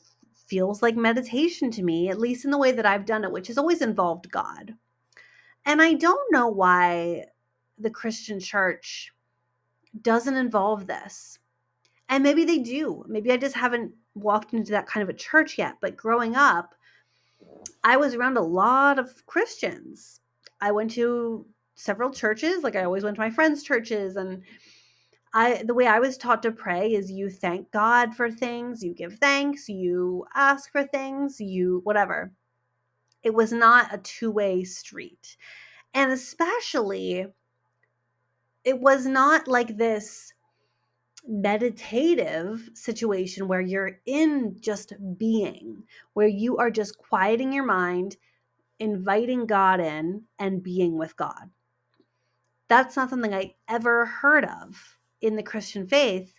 feels 0.47 0.81
like 0.81 0.95
meditation 0.95 1.71
to 1.71 1.83
me, 1.83 2.09
at 2.09 2.19
least 2.19 2.45
in 2.45 2.51
the 2.51 2.57
way 2.57 2.71
that 2.71 2.85
I've 2.85 3.05
done 3.05 3.23
it, 3.23 3.31
which 3.31 3.47
has 3.47 3.57
always 3.57 3.81
involved 3.81 4.31
God. 4.31 4.75
And 5.65 5.81
I 5.81 5.93
don't 5.93 6.31
know 6.31 6.47
why 6.47 7.25
the 7.79 7.89
Christian 7.89 8.39
church 8.39 9.11
doesn't 10.01 10.35
involve 10.35 10.85
this. 10.87 11.39
And 12.09 12.23
maybe 12.23 12.45
they 12.45 12.59
do. 12.59 13.03
Maybe 13.07 13.31
I 13.31 13.37
just 13.37 13.55
haven't 13.55 13.93
walked 14.15 14.53
into 14.53 14.71
that 14.71 14.87
kind 14.87 15.03
of 15.03 15.09
a 15.09 15.17
church 15.17 15.57
yet. 15.57 15.75
But 15.81 15.97
growing 15.97 16.35
up, 16.35 16.73
I 17.83 17.97
was 17.97 18.15
around 18.15 18.37
a 18.37 18.41
lot 18.41 18.97
of 18.97 19.25
Christians. 19.25 20.21
I 20.61 20.71
went 20.71 20.91
to 20.91 21.45
several 21.75 22.09
churches, 22.11 22.63
like 22.63 22.75
I 22.75 22.83
always 22.83 23.03
went 23.03 23.15
to 23.15 23.21
my 23.21 23.29
friends' 23.29 23.63
churches. 23.63 24.15
And 24.15 24.41
I 25.33 25.63
the 25.63 25.73
way 25.73 25.85
I 25.85 25.99
was 25.99 26.17
taught 26.17 26.41
to 26.43 26.51
pray 26.51 26.93
is 26.93 27.11
you 27.11 27.29
thank 27.29 27.69
God 27.71 28.15
for 28.15 28.31
things, 28.31 28.81
you 28.83 28.93
give 28.93 29.19
thanks, 29.19 29.67
you 29.67 30.25
ask 30.33 30.71
for 30.71 30.83
things, 30.85 31.39
you 31.39 31.81
whatever. 31.83 32.31
It 33.21 33.33
was 33.33 33.51
not 33.51 33.93
a 33.93 33.97
two 33.97 34.31
way 34.31 34.63
street. 34.63 35.35
And 35.93 36.11
especially, 36.11 37.27
it 38.63 38.79
was 38.79 39.05
not 39.05 39.47
like 39.47 39.77
this 39.77 40.33
meditative 41.27 42.69
situation 42.73 43.47
where 43.47 43.61
you're 43.61 43.99
in 44.05 44.57
just 44.59 44.93
being, 45.17 45.83
where 46.13 46.27
you 46.27 46.57
are 46.57 46.69
just 46.69 46.97
quieting 46.97 47.53
your 47.53 47.65
mind, 47.65 48.17
inviting 48.79 49.45
God 49.45 49.79
in, 49.79 50.23
and 50.39 50.63
being 50.63 50.97
with 50.97 51.15
God. 51.17 51.49
That's 52.67 52.95
not 52.95 53.09
something 53.09 53.33
I 53.33 53.55
ever 53.67 54.05
heard 54.05 54.45
of 54.45 54.97
in 55.21 55.35
the 55.35 55.43
Christian 55.43 55.87
faith 55.87 56.33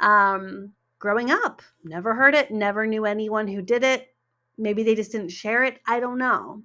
um, 0.00 0.72
growing 0.98 1.30
up. 1.30 1.62
Never 1.84 2.14
heard 2.14 2.34
it, 2.34 2.50
never 2.50 2.86
knew 2.86 3.04
anyone 3.04 3.48
who 3.48 3.62
did 3.62 3.84
it 3.84 4.14
maybe 4.58 4.82
they 4.82 4.94
just 4.94 5.12
didn't 5.12 5.30
share 5.30 5.64
it. 5.64 5.80
I 5.86 6.00
don't 6.00 6.18
know. 6.18 6.62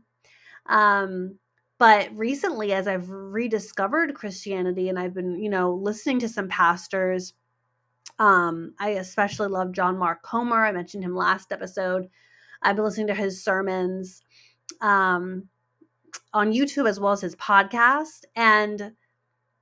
Um, 0.67 1.37
but 1.77 2.15
recently, 2.15 2.73
as 2.73 2.87
I've 2.87 3.09
rediscovered 3.09 4.13
Christianity 4.13 4.89
and 4.89 4.99
I've 4.99 5.13
been, 5.13 5.41
you 5.41 5.49
know, 5.49 5.73
listening 5.73 6.19
to 6.19 6.29
some 6.29 6.49
pastors, 6.49 7.33
um, 8.19 8.73
I 8.79 8.89
especially 8.91 9.47
love 9.47 9.71
John 9.71 9.97
Mark 9.97 10.21
Comer. 10.21 10.65
I 10.65 10.71
mentioned 10.71 11.03
him 11.03 11.15
last 11.15 11.51
episode. 11.51 12.09
I've 12.61 12.75
been 12.75 12.85
listening 12.85 13.07
to 13.07 13.15
his 13.15 13.43
sermons 13.43 14.21
um, 14.81 15.47
on 16.33 16.51
YouTube 16.51 16.87
as 16.87 16.99
well 16.99 17.13
as 17.13 17.21
his 17.21 17.35
podcast. 17.37 18.25
And 18.35 18.91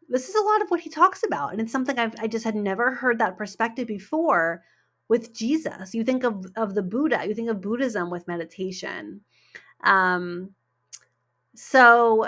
this 0.10 0.28
is 0.28 0.36
a 0.36 0.44
lot 0.44 0.62
of 0.62 0.70
what 0.70 0.80
he 0.80 0.90
talks 0.90 1.24
about. 1.24 1.52
And 1.52 1.62
it's 1.62 1.72
something 1.72 1.98
I've, 2.00 2.16
I 2.20 2.28
just 2.28 2.46
had 2.46 2.56
never 2.56 2.92
heard 2.92 3.20
that 3.20 3.38
perspective 3.38 3.88
before 3.88 4.64
with 5.08 5.34
Jesus. 5.34 5.94
You 5.94 6.04
think 6.04 6.24
of, 6.24 6.46
of 6.56 6.74
the 6.74 6.82
Buddha, 6.82 7.26
you 7.28 7.36
think 7.36 7.50
of 7.50 7.62
Buddhism 7.62 8.10
with 8.10 8.28
meditation. 8.28 9.22
Um, 9.84 10.52
so 11.56 12.28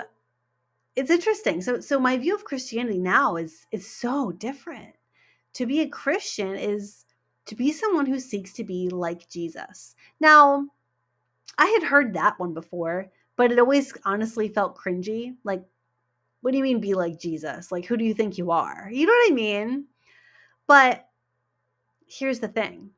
it's 0.96 1.10
interesting. 1.10 1.62
So 1.62 1.80
so 1.80 1.98
my 1.98 2.16
view 2.18 2.34
of 2.34 2.44
Christianity 2.44 2.98
now 2.98 3.36
is 3.36 3.66
is 3.72 3.86
so 3.86 4.32
different. 4.32 4.94
To 5.54 5.66
be 5.66 5.80
a 5.80 5.88
Christian 5.88 6.56
is 6.56 7.04
to 7.46 7.54
be 7.54 7.72
someone 7.72 8.06
who 8.06 8.20
seeks 8.20 8.52
to 8.54 8.64
be 8.64 8.88
like 8.88 9.28
Jesus. 9.28 9.94
Now, 10.20 10.66
I 11.58 11.66
had 11.66 11.82
heard 11.82 12.14
that 12.14 12.38
one 12.38 12.54
before, 12.54 13.10
but 13.36 13.50
it 13.50 13.58
always 13.58 13.92
honestly 14.04 14.48
felt 14.48 14.76
cringy. 14.76 15.34
Like, 15.44 15.64
what 16.40 16.52
do 16.52 16.58
you 16.58 16.64
mean 16.64 16.80
be 16.80 16.94
like 16.94 17.18
Jesus? 17.18 17.70
Like, 17.70 17.84
who 17.84 17.96
do 17.96 18.04
you 18.04 18.14
think 18.14 18.38
you 18.38 18.50
are? 18.50 18.88
You 18.92 19.06
know 19.06 19.12
what 19.12 19.32
I 19.32 19.34
mean? 19.34 19.86
But 20.66 21.06
here's 22.06 22.40
the 22.40 22.48
thing 22.48 22.90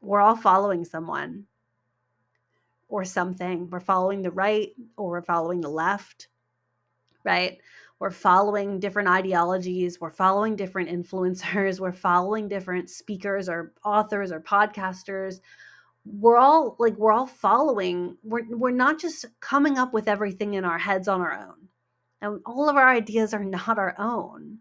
we're 0.00 0.20
all 0.20 0.36
following 0.36 0.84
someone 0.84 1.46
or 2.88 3.04
something. 3.04 3.68
We're 3.70 3.80
following 3.80 4.22
the 4.22 4.30
right 4.30 4.72
or 4.96 5.10
we're 5.10 5.22
following 5.22 5.60
the 5.60 5.68
left, 5.68 6.28
right? 7.24 7.58
We're 7.98 8.10
following 8.10 8.78
different 8.78 9.08
ideologies. 9.08 10.00
We're 10.00 10.10
following 10.10 10.54
different 10.54 10.90
influencers. 10.90 11.80
We're 11.80 11.92
following 11.92 12.48
different 12.48 12.90
speakers 12.90 13.48
or 13.48 13.72
authors 13.84 14.32
or 14.32 14.40
podcasters. 14.40 15.40
We're 16.04 16.36
all 16.36 16.76
like, 16.78 16.96
we're 16.96 17.12
all 17.12 17.26
following. 17.26 18.16
We're, 18.22 18.44
we're 18.48 18.70
not 18.70 19.00
just 19.00 19.24
coming 19.40 19.76
up 19.76 19.92
with 19.92 20.08
everything 20.08 20.54
in 20.54 20.64
our 20.64 20.78
heads 20.78 21.08
on 21.08 21.20
our 21.20 21.32
own. 21.32 21.68
And 22.20 22.40
all 22.46 22.68
of 22.68 22.76
our 22.76 22.88
ideas 22.88 23.34
are 23.34 23.44
not 23.44 23.78
our 23.78 23.94
own. 23.98 24.58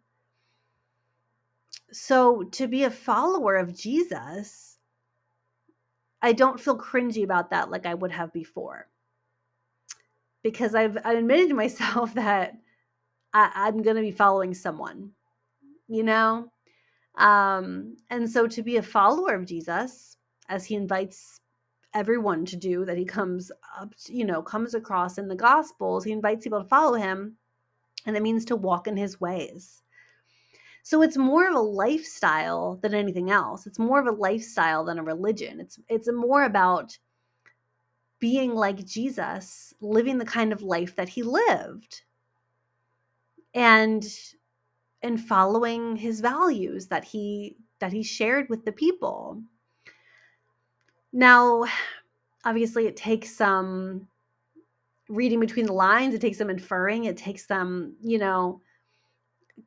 So 1.91 2.43
to 2.53 2.67
be 2.67 2.83
a 2.83 2.89
follower 2.89 3.55
of 3.55 3.77
Jesus, 3.77 4.77
I 6.21 6.33
don't 6.33 6.59
feel 6.59 6.77
cringy 6.77 7.23
about 7.23 7.51
that 7.51 7.69
like 7.69 7.85
I 7.85 7.93
would 7.93 8.11
have 8.11 8.33
before. 8.33 8.87
Because 10.41 10.73
I've 10.73 10.97
I 11.05 11.13
admitted 11.13 11.49
to 11.49 11.55
myself 11.55 12.13
that 12.15 12.55
I, 13.35 13.51
I'm 13.53 13.83
gonna 13.83 14.01
be 14.01 14.11
following 14.11 14.53
someone, 14.53 15.11
you 15.87 16.03
know? 16.03 16.47
Um, 17.15 17.97
and 18.09 18.29
so 18.29 18.47
to 18.47 18.63
be 18.63 18.77
a 18.77 18.81
follower 18.81 19.35
of 19.35 19.45
Jesus, 19.45 20.17
as 20.49 20.65
he 20.65 20.75
invites 20.75 21.41
everyone 21.93 22.45
to 22.45 22.55
do 22.55 22.85
that 22.85 22.97
he 22.97 23.05
comes 23.05 23.51
up, 23.77 23.93
you 24.07 24.25
know, 24.25 24.41
comes 24.41 24.73
across 24.73 25.17
in 25.17 25.27
the 25.27 25.35
gospels, 25.35 26.03
he 26.03 26.11
invites 26.13 26.45
people 26.45 26.61
to 26.61 26.67
follow 26.67 26.93
him, 26.97 27.35
and 28.05 28.15
it 28.15 28.23
means 28.23 28.45
to 28.45 28.55
walk 28.55 28.87
in 28.87 28.95
his 28.95 29.19
ways. 29.19 29.81
So 30.83 31.01
it's 31.01 31.17
more 31.17 31.49
of 31.49 31.55
a 31.55 31.59
lifestyle 31.59 32.77
than 32.81 32.93
anything 32.93 33.31
else. 33.31 33.65
It's 33.65 33.79
more 33.79 33.99
of 33.99 34.07
a 34.07 34.11
lifestyle 34.11 34.85
than 34.85 34.99
a 34.99 35.03
religion. 35.03 35.59
It's 35.59 35.79
it's 35.89 36.09
more 36.11 36.43
about 36.43 36.97
being 38.19 38.53
like 38.53 38.85
Jesus, 38.85 39.73
living 39.81 40.19
the 40.19 40.25
kind 40.25 40.53
of 40.53 40.61
life 40.61 40.95
that 40.95 41.09
he 41.09 41.23
lived. 41.23 42.03
And 43.55 44.05
and 45.01 45.19
following 45.19 45.95
his 45.95 46.19
values 46.19 46.87
that 46.87 47.03
he 47.03 47.57
that 47.79 47.93
he 47.93 48.03
shared 48.03 48.49
with 48.49 48.65
the 48.65 48.71
people. 48.71 49.41
Now, 51.13 51.65
obviously, 52.43 52.87
it 52.87 52.97
takes 52.97 53.35
some 53.35 54.07
reading 55.07 55.39
between 55.39 55.67
the 55.67 55.73
lines, 55.73 56.13
it 56.13 56.21
takes 56.21 56.37
some 56.37 56.49
inferring, 56.49 57.05
it 57.05 57.17
takes 57.17 57.45
some, 57.45 57.95
you 58.01 58.17
know, 58.17 58.61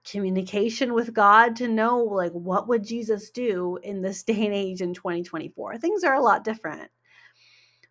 communication 0.05 0.93
with 0.93 1.15
God 1.15 1.57
to 1.57 1.69
know 1.69 1.99
like 1.99 2.33
what 2.33 2.69
would 2.69 2.85
Jesus 2.85 3.31
do 3.31 3.79
in 3.83 4.03
this 4.03 4.23
day 4.25 4.45
and 4.45 4.55
age 4.55 4.81
in 4.81 4.95
2024. 4.95 5.79
Things 5.79 6.05
are 6.05 6.15
a 6.15 6.23
lot 6.23 6.45
different. 6.45 6.91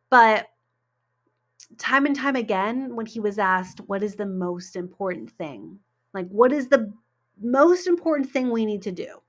But 0.09 0.47
time 1.77 2.05
and 2.05 2.15
time 2.15 2.35
again 2.35 2.95
when 2.95 3.05
he 3.05 3.19
was 3.19 3.39
asked 3.39 3.79
what 3.87 4.03
is 4.03 4.15
the 4.15 4.25
most 4.25 4.75
important 4.75 5.31
thing? 5.31 5.79
Like 6.13 6.27
what 6.29 6.51
is 6.51 6.67
the 6.67 6.93
most 7.39 7.87
important 7.87 8.29
thing 8.29 8.49
we 8.49 8.65
need 8.65 8.81
to 8.83 8.91
do 8.91 9.21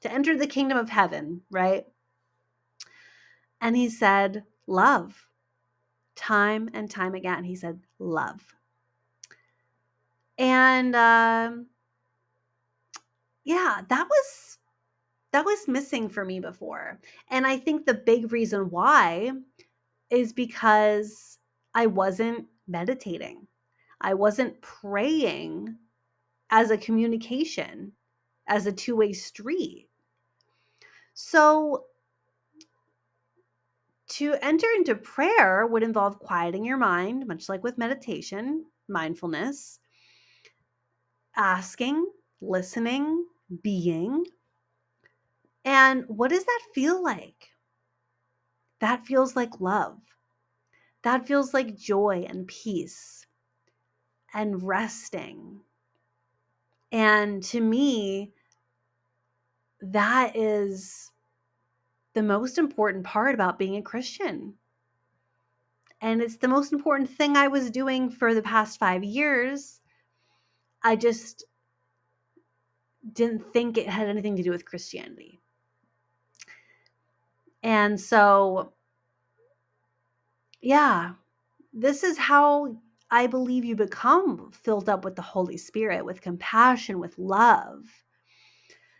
to 0.00 0.12
enter 0.12 0.36
the 0.36 0.46
kingdom 0.46 0.78
of 0.78 0.90
heaven, 0.90 1.42
right? 1.50 1.86
And 3.60 3.76
he 3.76 3.88
said, 3.88 4.44
love. 4.66 5.26
Time 6.14 6.70
and 6.72 6.90
time 6.90 7.14
again, 7.14 7.44
he 7.44 7.56
said, 7.56 7.80
love. 7.98 8.40
And 10.38 10.94
um, 10.94 11.66
yeah, 13.44 13.80
that 13.88 14.06
was 14.08 14.58
that 15.32 15.44
was 15.44 15.68
missing 15.68 16.08
for 16.08 16.24
me 16.24 16.40
before. 16.40 16.98
And 17.28 17.46
I 17.46 17.58
think 17.58 17.84
the 17.84 17.94
big 17.94 18.32
reason 18.32 18.70
why 18.70 19.32
is 20.10 20.32
because 20.32 21.38
I 21.74 21.86
wasn't 21.86 22.46
meditating. 22.66 23.46
I 24.00 24.14
wasn't 24.14 24.60
praying 24.62 25.76
as 26.50 26.70
a 26.70 26.78
communication, 26.78 27.92
as 28.46 28.66
a 28.66 28.72
two 28.72 28.96
way 28.96 29.12
street. 29.12 29.88
So, 31.14 31.86
to 34.08 34.34
enter 34.40 34.68
into 34.76 34.94
prayer 34.94 35.66
would 35.66 35.82
involve 35.82 36.18
quieting 36.18 36.64
your 36.64 36.76
mind, 36.76 37.26
much 37.26 37.48
like 37.48 37.62
with 37.64 37.78
meditation, 37.78 38.66
mindfulness, 38.88 39.80
asking, 41.36 42.06
listening, 42.40 43.26
being. 43.62 44.24
And 45.64 46.04
what 46.08 46.30
does 46.30 46.44
that 46.44 46.60
feel 46.74 47.02
like? 47.02 47.50
That 48.80 49.06
feels 49.06 49.34
like 49.34 49.60
love. 49.60 50.00
That 51.02 51.26
feels 51.26 51.52
like 51.54 51.76
joy 51.76 52.26
and 52.28 52.46
peace 52.46 53.26
and 54.34 54.62
resting. 54.62 55.65
And 56.92 57.42
to 57.44 57.60
me, 57.60 58.32
that 59.80 60.36
is 60.36 61.10
the 62.14 62.22
most 62.22 62.58
important 62.58 63.04
part 63.04 63.34
about 63.34 63.58
being 63.58 63.76
a 63.76 63.82
Christian. 63.82 64.54
And 66.00 66.22
it's 66.22 66.36
the 66.36 66.48
most 66.48 66.72
important 66.72 67.10
thing 67.10 67.36
I 67.36 67.48
was 67.48 67.70
doing 67.70 68.10
for 68.10 68.34
the 68.34 68.42
past 68.42 68.78
five 68.78 69.02
years. 69.02 69.80
I 70.82 70.96
just 70.96 71.44
didn't 73.12 73.52
think 73.52 73.78
it 73.78 73.88
had 73.88 74.08
anything 74.08 74.36
to 74.36 74.42
do 74.42 74.50
with 74.50 74.64
Christianity. 74.64 75.40
And 77.62 78.00
so, 78.00 78.72
yeah, 80.60 81.12
this 81.72 82.02
is 82.02 82.16
how 82.16 82.76
I 83.10 83.26
believe 83.26 83.64
you 83.64 83.76
become 83.76 84.50
filled 84.52 84.88
up 84.88 85.04
with 85.04 85.16
the 85.16 85.22
Holy 85.22 85.56
Spirit, 85.56 86.04
with 86.04 86.20
compassion, 86.20 86.98
with 86.98 87.18
love. 87.18 87.86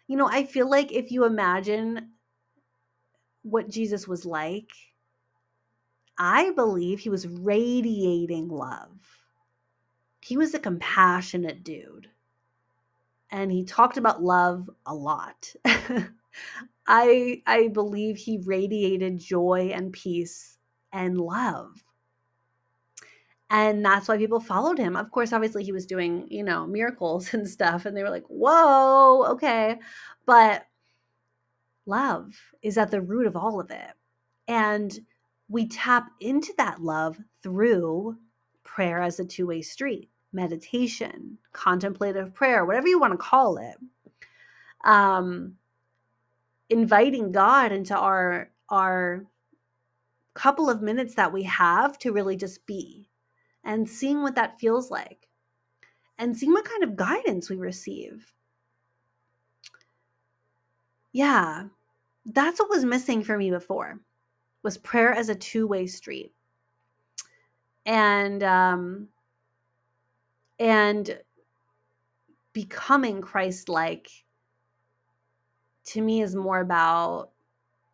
You 0.07 0.17
know, 0.17 0.29
I 0.29 0.45
feel 0.45 0.71
like 0.71 0.93
if 0.93 1.11
you 1.11 1.25
imagine 1.25 2.13
what 3.43 3.69
Jesus 3.71 4.07
was 4.07 4.25
like, 4.25 4.71
I 6.19 6.53
believe 6.53 7.01
he 7.01 7.11
was 7.11 7.27
radiating 7.27 8.49
love. 8.49 8.99
He 10.23 10.37
was 10.37 10.55
a 10.55 10.59
compassionate 10.59 11.65
dude 11.65 12.09
and 13.31 13.51
he 13.53 13.65
talked 13.65 13.97
about 13.97 14.23
love 14.23 14.71
a 14.87 14.95
lot. 14.95 15.55
I 16.87 17.43
I 17.47 17.69
believe 17.69 18.17
he 18.17 18.39
radiated 18.39 19.19
joy 19.19 19.73
and 19.75 19.93
peace 19.93 20.59
and 20.93 21.19
love. 21.21 21.85
And 23.51 23.85
that's 23.85 24.09
why 24.09 24.19
people 24.19 24.41
followed 24.41 24.79
him. 24.79 24.97
Of 24.97 25.11
course, 25.13 25.33
obviously 25.33 25.63
he 25.63 25.73
was 25.73 25.87
doing, 25.87 26.27
you 26.31 26.43
know, 26.43 26.67
miracles 26.67 27.33
and 27.35 27.49
stuff 27.49 27.87
and 27.87 27.97
they 27.97 28.03
were 28.03 28.11
like, 28.11 28.27
"Whoa, 28.29 29.25
okay." 29.33 29.79
But 30.27 30.67
love 31.87 32.35
is 32.63 32.77
at 32.79 32.91
the 32.91 33.01
root 33.01 33.27
of 33.27 33.37
all 33.37 33.61
of 33.61 33.71
it. 33.71 33.93
And 34.49 34.99
we 35.49 35.69
tap 35.69 36.09
into 36.21 36.53
that 36.59 36.83
love 36.83 37.19
through 37.43 38.17
prayer 38.65 39.01
as 39.01 39.21
a 39.21 39.25
two-way 39.25 39.63
street 39.63 40.11
meditation, 40.33 41.39
contemplative 41.53 42.35
prayer, 42.35 42.65
whatever 42.65 42.89
you 42.89 43.01
want 43.01 43.13
to 43.13 43.17
call 43.17 43.57
it. 43.57 43.77
Um, 44.85 45.57
inviting 46.69 47.33
God 47.33 47.73
into 47.73 47.97
our 47.97 48.51
our 48.69 49.25
couple 50.35 50.69
of 50.69 50.83
minutes 50.83 51.15
that 51.15 51.33
we 51.33 51.45
have 51.45 51.99
to 51.99 52.13
really 52.13 52.37
just 52.37 52.67
be 52.67 53.09
and 53.67 53.87
seeing 53.89 54.23
what 54.23 54.37
that 54.37 54.59
feels 54.59 54.91
like 54.91 55.29
and 56.19 56.35
seeing 56.35 56.53
what 56.53 56.65
kind 56.65 56.85
of 56.85 56.97
guidance 56.97 57.51
we 57.51 57.57
receive. 57.57 58.33
Yeah, 61.13 61.65
that's 62.25 62.61
what 62.61 62.71
was 62.71 62.85
missing 62.85 63.23
for 63.23 63.37
me 63.37 63.51
before 63.51 64.01
was 64.63 64.79
prayer 64.79 65.13
as 65.13 65.29
a 65.29 65.35
two-way 65.35 65.87
street. 65.87 66.33
And 67.85 68.43
um 68.43 69.09
and 70.59 71.19
becoming 72.53 73.21
Christ 73.21 73.69
like 73.69 74.09
to 75.87 76.01
me 76.01 76.23
is 76.23 76.35
more 76.35 76.61
about 76.61 77.31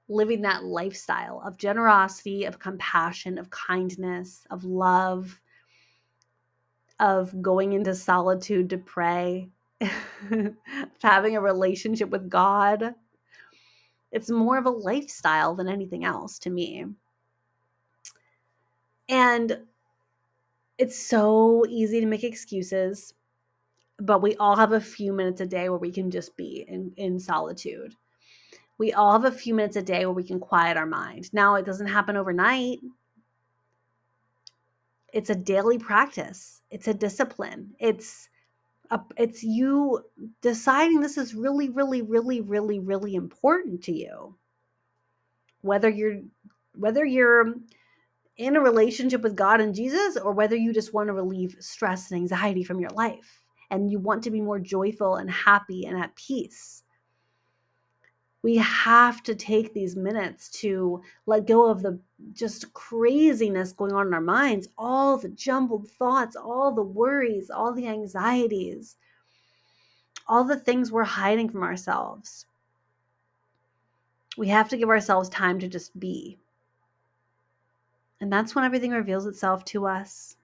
living 0.08 0.42
that 0.42 0.64
lifestyle 0.64 1.42
of 1.44 1.56
generosity, 1.56 2.44
of 2.44 2.58
compassion, 2.58 3.38
of 3.38 3.50
kindness, 3.50 4.46
of 4.50 4.64
love, 4.64 5.40
of 7.02 7.42
going 7.42 7.72
into 7.72 7.94
solitude 7.96 8.70
to 8.70 8.78
pray, 8.78 9.48
having 11.02 11.36
a 11.36 11.40
relationship 11.40 12.08
with 12.10 12.30
God. 12.30 12.94
It's 14.12 14.30
more 14.30 14.56
of 14.56 14.66
a 14.66 14.70
lifestyle 14.70 15.56
than 15.56 15.68
anything 15.68 16.04
else 16.04 16.38
to 16.40 16.50
me. 16.50 16.84
And 19.08 19.58
it's 20.78 20.96
so 20.96 21.66
easy 21.68 22.00
to 22.00 22.06
make 22.06 22.22
excuses, 22.22 23.14
but 23.98 24.22
we 24.22 24.36
all 24.36 24.54
have 24.54 24.72
a 24.72 24.80
few 24.80 25.12
minutes 25.12 25.40
a 25.40 25.46
day 25.46 25.68
where 25.68 25.78
we 25.78 25.90
can 25.90 26.08
just 26.08 26.36
be 26.36 26.64
in, 26.68 26.92
in 26.96 27.18
solitude. 27.18 27.96
We 28.78 28.92
all 28.92 29.12
have 29.12 29.24
a 29.24 29.36
few 29.36 29.54
minutes 29.54 29.76
a 29.76 29.82
day 29.82 30.06
where 30.06 30.14
we 30.14 30.24
can 30.24 30.38
quiet 30.38 30.76
our 30.76 30.86
mind. 30.86 31.32
Now, 31.32 31.56
it 31.56 31.66
doesn't 31.66 31.88
happen 31.88 32.16
overnight. 32.16 32.78
It's 35.12 35.30
a 35.30 35.34
daily 35.34 35.78
practice. 35.78 36.62
It's 36.70 36.88
a 36.88 36.94
discipline. 36.94 37.74
It's 37.78 38.28
a, 38.90 39.00
it's 39.16 39.42
you 39.42 40.02
deciding 40.40 41.00
this 41.00 41.18
is 41.18 41.34
really, 41.34 41.68
really, 41.68 42.02
really, 42.02 42.40
really, 42.40 42.78
really 42.78 43.14
important 43.14 43.82
to 43.84 43.92
you. 43.92 44.36
Whether 45.60 45.88
you're 45.88 46.20
whether 46.74 47.04
you're 47.04 47.54
in 48.38 48.56
a 48.56 48.60
relationship 48.60 49.20
with 49.20 49.36
God 49.36 49.60
and 49.60 49.74
Jesus, 49.74 50.16
or 50.16 50.32
whether 50.32 50.56
you 50.56 50.72
just 50.72 50.94
want 50.94 51.08
to 51.08 51.12
relieve 51.12 51.56
stress 51.60 52.10
and 52.10 52.18
anxiety 52.18 52.64
from 52.64 52.80
your 52.80 52.90
life 52.90 53.42
and 53.70 53.90
you 53.90 53.98
want 53.98 54.22
to 54.24 54.30
be 54.30 54.40
more 54.40 54.58
joyful 54.58 55.16
and 55.16 55.30
happy 55.30 55.84
and 55.86 55.98
at 55.98 56.16
peace. 56.16 56.82
We 58.42 58.56
have 58.56 59.22
to 59.24 59.34
take 59.36 59.72
these 59.72 59.94
minutes 59.94 60.48
to 60.60 61.00
let 61.26 61.46
go 61.46 61.66
of 61.70 61.82
the 61.82 62.00
just 62.32 62.72
craziness 62.74 63.72
going 63.72 63.92
on 63.92 64.08
in 64.08 64.14
our 64.14 64.20
minds, 64.20 64.68
all 64.76 65.16
the 65.16 65.28
jumbled 65.28 65.88
thoughts, 65.88 66.34
all 66.34 66.72
the 66.72 66.82
worries, 66.82 67.50
all 67.50 67.72
the 67.72 67.86
anxieties, 67.86 68.96
all 70.26 70.42
the 70.42 70.56
things 70.56 70.90
we're 70.90 71.04
hiding 71.04 71.48
from 71.48 71.62
ourselves. 71.62 72.46
We 74.36 74.48
have 74.48 74.68
to 74.70 74.76
give 74.76 74.88
ourselves 74.88 75.28
time 75.28 75.60
to 75.60 75.68
just 75.68 75.98
be. 76.00 76.38
And 78.20 78.32
that's 78.32 78.54
when 78.54 78.64
everything 78.64 78.90
reveals 78.90 79.26
itself 79.26 79.64
to 79.66 79.86
us. 79.86 80.36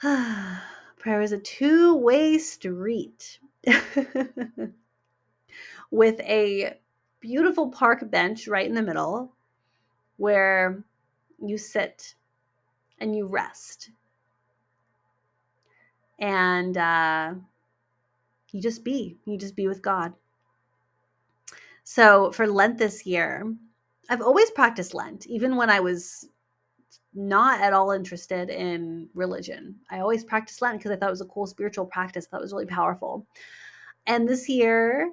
Prayer 0.00 1.20
is 1.20 1.32
a 1.32 1.38
two 1.38 1.96
way 1.96 2.38
street 2.38 3.38
with 5.90 6.20
a 6.20 6.78
beautiful 7.20 7.70
park 7.70 8.10
bench 8.10 8.48
right 8.48 8.66
in 8.66 8.74
the 8.74 8.82
middle 8.82 9.32
where 10.16 10.82
you 11.40 11.58
sit 11.58 12.14
and 13.00 13.14
you 13.14 13.26
rest. 13.26 13.90
And 16.18 16.76
uh, 16.76 17.34
you 18.52 18.60
just 18.60 18.84
be, 18.84 19.18
you 19.26 19.36
just 19.36 19.56
be 19.56 19.68
with 19.68 19.82
God. 19.82 20.14
So 21.84 22.32
for 22.32 22.46
Lent 22.46 22.78
this 22.78 23.04
year, 23.06 23.54
I've 24.08 24.22
always 24.22 24.50
practiced 24.50 24.94
Lent, 24.94 25.26
even 25.26 25.56
when 25.56 25.68
I 25.68 25.80
was 25.80 26.28
not 27.14 27.60
at 27.60 27.72
all 27.72 27.90
interested 27.90 28.50
in 28.50 29.08
religion. 29.14 29.74
I 29.90 30.00
always 30.00 30.24
practiced 30.24 30.62
Lent 30.62 30.78
because 30.78 30.90
I 30.90 30.96
thought 30.96 31.08
it 31.08 31.10
was 31.10 31.20
a 31.20 31.26
cool 31.26 31.46
spiritual 31.46 31.86
practice 31.86 32.26
that 32.26 32.40
was 32.40 32.52
really 32.52 32.66
powerful. 32.66 33.26
And 34.06 34.28
this 34.28 34.48
year, 34.48 35.12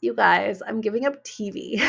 you 0.00 0.14
guys, 0.14 0.62
I'm 0.66 0.80
giving 0.80 1.06
up 1.06 1.24
TV. 1.24 1.82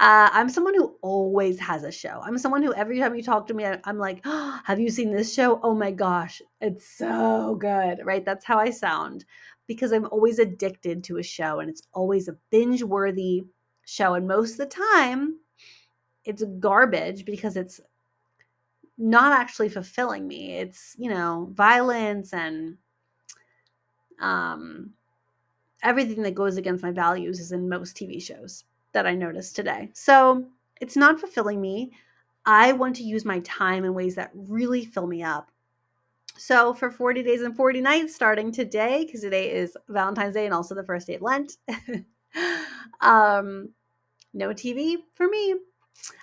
Uh, 0.00 0.30
I'm 0.32 0.48
someone 0.48 0.74
who 0.74 0.96
always 1.02 1.60
has 1.60 1.84
a 1.84 1.92
show. 1.92 2.22
I'm 2.24 2.38
someone 2.38 2.62
who 2.62 2.72
every 2.72 2.98
time 2.98 3.14
you 3.14 3.22
talk 3.22 3.46
to 3.48 3.54
me, 3.54 3.66
I, 3.66 3.78
am 3.84 3.98
like, 3.98 4.22
oh, 4.24 4.58
"Have 4.64 4.80
you 4.80 4.88
seen 4.88 5.12
this 5.12 5.34
show? 5.34 5.60
Oh 5.62 5.74
my 5.74 5.90
gosh, 5.90 6.40
it's 6.62 6.88
so 6.88 7.56
good!" 7.60 7.98
Right? 8.02 8.24
That's 8.24 8.46
how 8.46 8.58
I 8.58 8.70
sound 8.70 9.26
because 9.66 9.92
I'm 9.92 10.06
always 10.06 10.38
addicted 10.38 11.04
to 11.04 11.18
a 11.18 11.22
show, 11.22 11.60
and 11.60 11.68
it's 11.68 11.82
always 11.92 12.28
a 12.28 12.36
binge-worthy 12.50 13.44
show. 13.84 14.14
And 14.14 14.26
most 14.26 14.52
of 14.52 14.58
the 14.58 14.74
time, 14.74 15.36
it's 16.24 16.42
garbage 16.60 17.26
because 17.26 17.58
it's 17.58 17.78
not 18.96 19.38
actually 19.38 19.68
fulfilling 19.68 20.26
me. 20.26 20.56
It's 20.56 20.96
you 20.98 21.10
know 21.10 21.50
violence 21.52 22.32
and 22.32 22.78
um 24.20 24.92
everything 25.82 26.22
that 26.22 26.34
goes 26.34 26.56
against 26.56 26.82
my 26.82 26.90
values 26.90 27.40
is 27.40 27.52
in 27.52 27.68
most 27.68 27.96
TV 27.96 28.22
shows 28.22 28.64
that 28.92 29.06
I 29.06 29.14
noticed 29.14 29.56
today. 29.56 29.90
So 29.92 30.44
it's 30.80 30.96
not 30.96 31.20
fulfilling 31.20 31.60
me. 31.60 31.92
I 32.46 32.72
want 32.72 32.96
to 32.96 33.02
use 33.02 33.24
my 33.24 33.40
time 33.40 33.84
in 33.84 33.94
ways 33.94 34.14
that 34.16 34.30
really 34.34 34.84
fill 34.84 35.06
me 35.06 35.22
up. 35.22 35.50
So 36.36 36.72
for 36.72 36.90
40 36.90 37.22
days 37.22 37.42
and 37.42 37.54
40 37.54 37.80
nights, 37.82 38.14
starting 38.14 38.50
today, 38.50 39.04
because 39.04 39.20
today 39.20 39.52
is 39.52 39.76
Valentine's 39.88 40.34
Day 40.34 40.46
and 40.46 40.54
also 40.54 40.74
the 40.74 40.84
first 40.84 41.06
day 41.06 41.16
of 41.16 41.22
Lent, 41.22 41.58
um, 43.00 43.68
no 44.32 44.48
TV 44.48 44.96
for 45.14 45.28
me. 45.28 45.54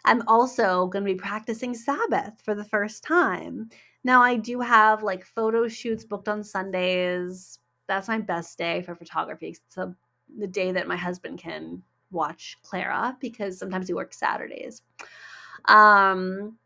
I'm 0.05 0.23
also 0.27 0.88
going 0.88 1.05
to 1.05 1.13
be 1.13 1.19
practicing 1.19 1.75
Sabbath 1.75 2.41
for 2.43 2.55
the 2.55 2.63
first 2.63 3.03
time. 3.03 3.69
Now, 4.03 4.23
I 4.23 4.38
do 4.38 4.60
have 4.60 5.03
like 5.03 5.23
photo 5.23 5.67
shoots 5.67 6.03
booked 6.03 6.29
on 6.29 6.43
Sundays. 6.43 7.60
That's 7.88 8.08
my 8.08 8.19
best 8.19 8.58
day 8.58 8.82
for 8.82 8.95
photography. 8.95 9.50
It's 9.50 9.76
the 9.76 10.47
day 10.47 10.71
that 10.71 10.88
my 10.88 10.97
husband 10.97 11.39
can 11.39 11.82
watch 12.12 12.58
Clara 12.63 13.17
because 13.19 13.58
sometimes 13.58 13.88
he 13.88 13.93
works 13.93 14.19
Saturdays. 14.19 14.82
Um, 15.65 16.58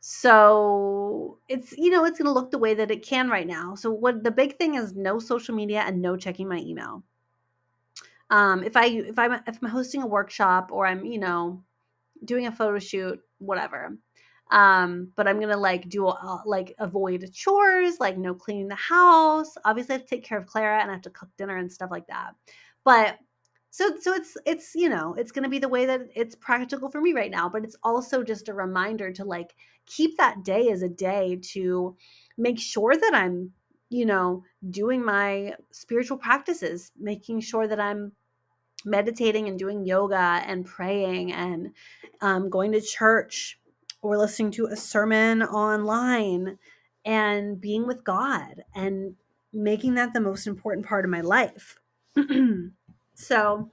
so 0.00 1.38
it's 1.48 1.76
you 1.76 1.90
know 1.90 2.04
it's 2.04 2.18
going 2.18 2.26
to 2.26 2.32
look 2.32 2.50
the 2.50 2.58
way 2.58 2.74
that 2.74 2.90
it 2.90 3.04
can 3.04 3.28
right 3.28 3.46
now. 3.46 3.74
So 3.74 3.90
what 3.90 4.24
the 4.24 4.30
big 4.30 4.56
thing 4.56 4.74
is 4.74 4.94
no 4.94 5.18
social 5.18 5.54
media 5.54 5.80
and 5.86 6.00
no 6.00 6.16
checking 6.16 6.48
my 6.48 6.58
email. 6.58 7.02
Um, 8.30 8.62
if 8.62 8.76
I 8.76 8.86
if 8.86 9.18
I'm 9.18 9.32
if 9.46 9.58
I'm 9.62 9.68
hosting 9.68 10.02
a 10.02 10.06
workshop 10.06 10.70
or 10.72 10.86
I'm 10.86 11.04
you 11.04 11.18
know 11.18 11.62
doing 12.24 12.46
a 12.46 12.52
photo 12.52 12.78
shoot, 12.78 13.20
whatever. 13.38 13.96
Um, 14.50 15.12
but 15.16 15.28
I'm 15.28 15.40
gonna 15.40 15.56
like 15.56 15.88
do 15.88 16.08
uh, 16.08 16.38
like 16.44 16.74
avoid 16.78 17.32
chores, 17.32 18.00
like 18.00 18.18
no 18.18 18.34
cleaning 18.34 18.68
the 18.68 18.74
house. 18.74 19.54
Obviously, 19.64 19.94
I 19.94 19.98
have 19.98 20.06
to 20.06 20.10
take 20.14 20.24
care 20.24 20.38
of 20.38 20.46
Clara 20.46 20.80
and 20.80 20.90
I 20.90 20.94
have 20.94 21.02
to 21.02 21.10
cook 21.10 21.28
dinner 21.38 21.56
and 21.56 21.72
stuff 21.72 21.90
like 21.90 22.06
that. 22.08 22.32
But 22.84 23.18
so 23.70 23.96
so 24.00 24.12
it's 24.12 24.36
it's 24.46 24.74
you 24.74 24.88
know 24.88 25.14
it's 25.16 25.32
going 25.32 25.44
to 25.44 25.48
be 25.48 25.58
the 25.58 25.68
way 25.68 25.86
that 25.86 26.02
it's 26.14 26.34
practical 26.34 26.90
for 26.90 27.00
me 27.00 27.12
right 27.12 27.30
now 27.30 27.48
but 27.48 27.64
it's 27.64 27.76
also 27.82 28.22
just 28.22 28.48
a 28.48 28.54
reminder 28.54 29.12
to 29.12 29.24
like 29.24 29.54
keep 29.86 30.16
that 30.16 30.42
day 30.44 30.70
as 30.70 30.82
a 30.82 30.88
day 30.88 31.38
to 31.40 31.96
make 32.36 32.58
sure 32.58 32.96
that 32.96 33.12
i'm 33.14 33.50
you 33.88 34.04
know 34.04 34.42
doing 34.70 35.04
my 35.04 35.54
spiritual 35.70 36.16
practices 36.18 36.90
making 36.98 37.40
sure 37.40 37.68
that 37.68 37.80
i'm 37.80 38.12
meditating 38.84 39.48
and 39.48 39.58
doing 39.58 39.84
yoga 39.84 40.42
and 40.46 40.64
praying 40.64 41.32
and 41.32 41.68
um, 42.22 42.48
going 42.48 42.72
to 42.72 42.80
church 42.80 43.60
or 44.02 44.16
listening 44.16 44.50
to 44.50 44.66
a 44.66 44.76
sermon 44.76 45.42
online 45.42 46.58
and 47.04 47.60
being 47.60 47.86
with 47.86 48.04
god 48.04 48.62
and 48.74 49.14
making 49.52 49.94
that 49.94 50.12
the 50.12 50.20
most 50.20 50.46
important 50.46 50.86
part 50.86 51.04
of 51.04 51.10
my 51.10 51.20
life 51.20 51.78
So 53.20 53.70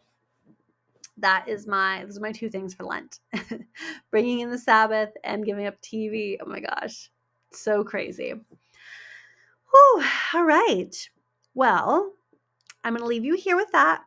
that 1.18 1.48
is 1.48 1.68
my 1.68 2.04
those 2.04 2.18
are 2.18 2.22
my 2.22 2.34
two 2.34 2.50
things 2.50 2.74
for 2.74 2.84
Lent. 2.84 3.20
Bringing 4.12 4.42
in 4.42 4.52
the 4.52 4.58
Sabbath 4.58 5.12
and 5.24 5.46
giving 5.46 5.66
up 5.66 5.82
TV. 5.82 6.38
Oh 6.42 6.50
my 6.50 6.60
gosh. 6.60 7.10
So 7.54 7.84
crazy. 7.86 8.34
Whew, 9.72 10.04
all 10.34 10.44
right. 10.44 11.10
Well, 11.54 12.12
I'm 12.84 12.94
going 12.94 13.02
to 13.02 13.08
leave 13.08 13.24
you 13.24 13.36
here 13.36 13.56
with 13.56 13.72
that. 13.72 14.04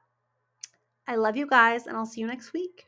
I 1.09 1.16
love 1.16 1.37
you 1.37 1.46
guys 1.46 1.87
and 1.87 1.96
I'll 1.96 2.06
see 2.06 2.20
you 2.20 2.26
next 2.26 2.52
week. 2.52 2.87